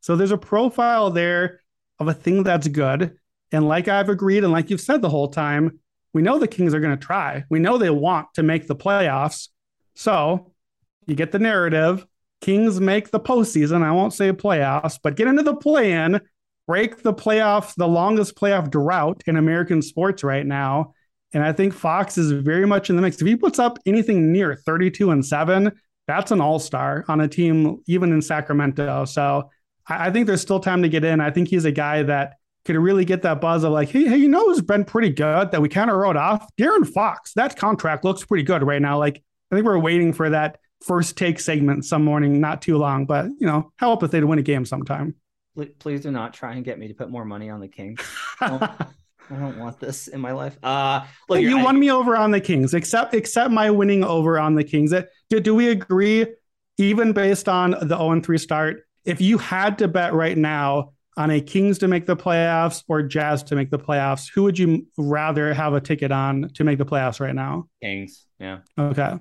[0.02, 1.62] So there's a profile there
[2.00, 3.18] of a thing that's good.
[3.52, 5.80] And like I've agreed, and like you've said the whole time,
[6.14, 7.44] we know the Kings are going to try.
[7.50, 9.50] We know they want to make the playoffs.
[9.96, 10.54] So
[11.08, 12.06] you get the narrative.
[12.42, 13.82] Kings make the postseason.
[13.82, 16.22] I won't say playoffs, but get into the play in,
[16.68, 20.94] break the playoffs, the longest playoff drought in American sports right now,
[21.36, 23.22] and I think Fox is very much in the mix.
[23.22, 25.70] If he puts up anything near 32 and 7,
[26.08, 29.04] that's an all star on a team, even in Sacramento.
[29.04, 29.50] So
[29.86, 31.20] I, think there's still time to get in.
[31.20, 34.16] I think he's a guy that could really get that buzz of like, hey, hey,
[34.16, 36.48] you know who's been pretty good that we kind of wrote off?
[36.56, 37.34] De'Aaron Fox.
[37.34, 38.98] That contract looks pretty good right now.
[38.98, 39.22] Like,
[39.52, 43.26] I think we're waiting for that first take segment some morning, not too long, but
[43.26, 45.16] you know, help if they'd win a game sometime.
[45.80, 48.00] Please do not try and get me to put more money on the Kings.
[48.42, 48.70] Um,
[49.32, 50.58] I don't want this in my life.
[50.64, 54.56] Uh look, you won me over on the Kings, except except my winning over on
[54.56, 54.94] the Kings.
[55.30, 56.28] Do, do we agree,
[56.78, 61.32] even based on the 0 3 start, if you had to bet right now on
[61.32, 64.86] a Kings to make the playoffs or Jazz to make the playoffs, who would you
[64.98, 67.68] rather have a ticket on to make the playoffs right now?
[67.82, 68.26] Kings.
[68.40, 68.60] Yeah.
[68.78, 69.18] Okay.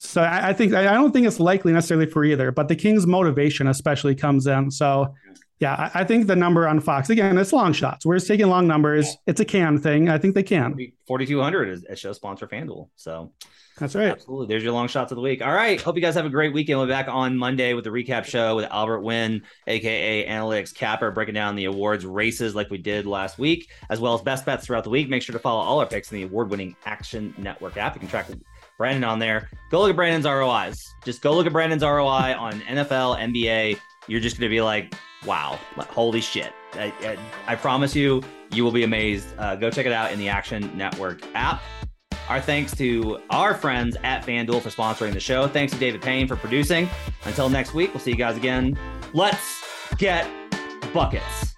[0.00, 3.06] So I, I think I don't think it's likely necessarily for either, but the Kings'
[3.06, 4.70] motivation especially comes in.
[4.70, 5.14] So
[5.60, 8.06] yeah, I, think the number on Fox again, it's long shots.
[8.06, 9.16] We're just taking long numbers.
[9.26, 10.08] It's a can thing.
[10.08, 10.76] I think they can.
[11.06, 12.88] Forty two hundred is a show sponsor FanDuel.
[12.94, 13.32] So
[13.78, 14.10] that's right.
[14.10, 14.46] Absolutely.
[14.46, 15.42] There's your long shots of the week.
[15.42, 15.80] All right.
[15.80, 16.78] Hope you guys have a great weekend.
[16.78, 21.10] We'll be back on Monday with the recap show with Albert Wynn, aka Analytics Capper,
[21.10, 24.66] breaking down the awards races like we did last week, as well as best bets
[24.66, 25.08] throughout the week.
[25.08, 27.94] Make sure to follow all our picks in the award winning Action Network app.
[27.94, 28.28] You can track
[28.76, 29.50] Brandon on there.
[29.70, 30.94] Go look at Brandon's ROIs.
[31.04, 33.78] Just go look at Brandon's ROI on NFL, NBA.
[34.06, 34.94] You're just going to be like,
[35.26, 36.52] wow, holy shit.
[36.74, 39.26] I, I, I promise you, you will be amazed.
[39.38, 41.62] Uh, go check it out in the Action Network app.
[42.28, 45.48] Our thanks to our friends at FanDuel for sponsoring the show.
[45.48, 46.88] Thanks to David Payne for producing.
[47.24, 48.78] Until next week, we'll see you guys again.
[49.14, 49.64] Let's
[49.96, 50.28] get
[50.92, 51.57] buckets.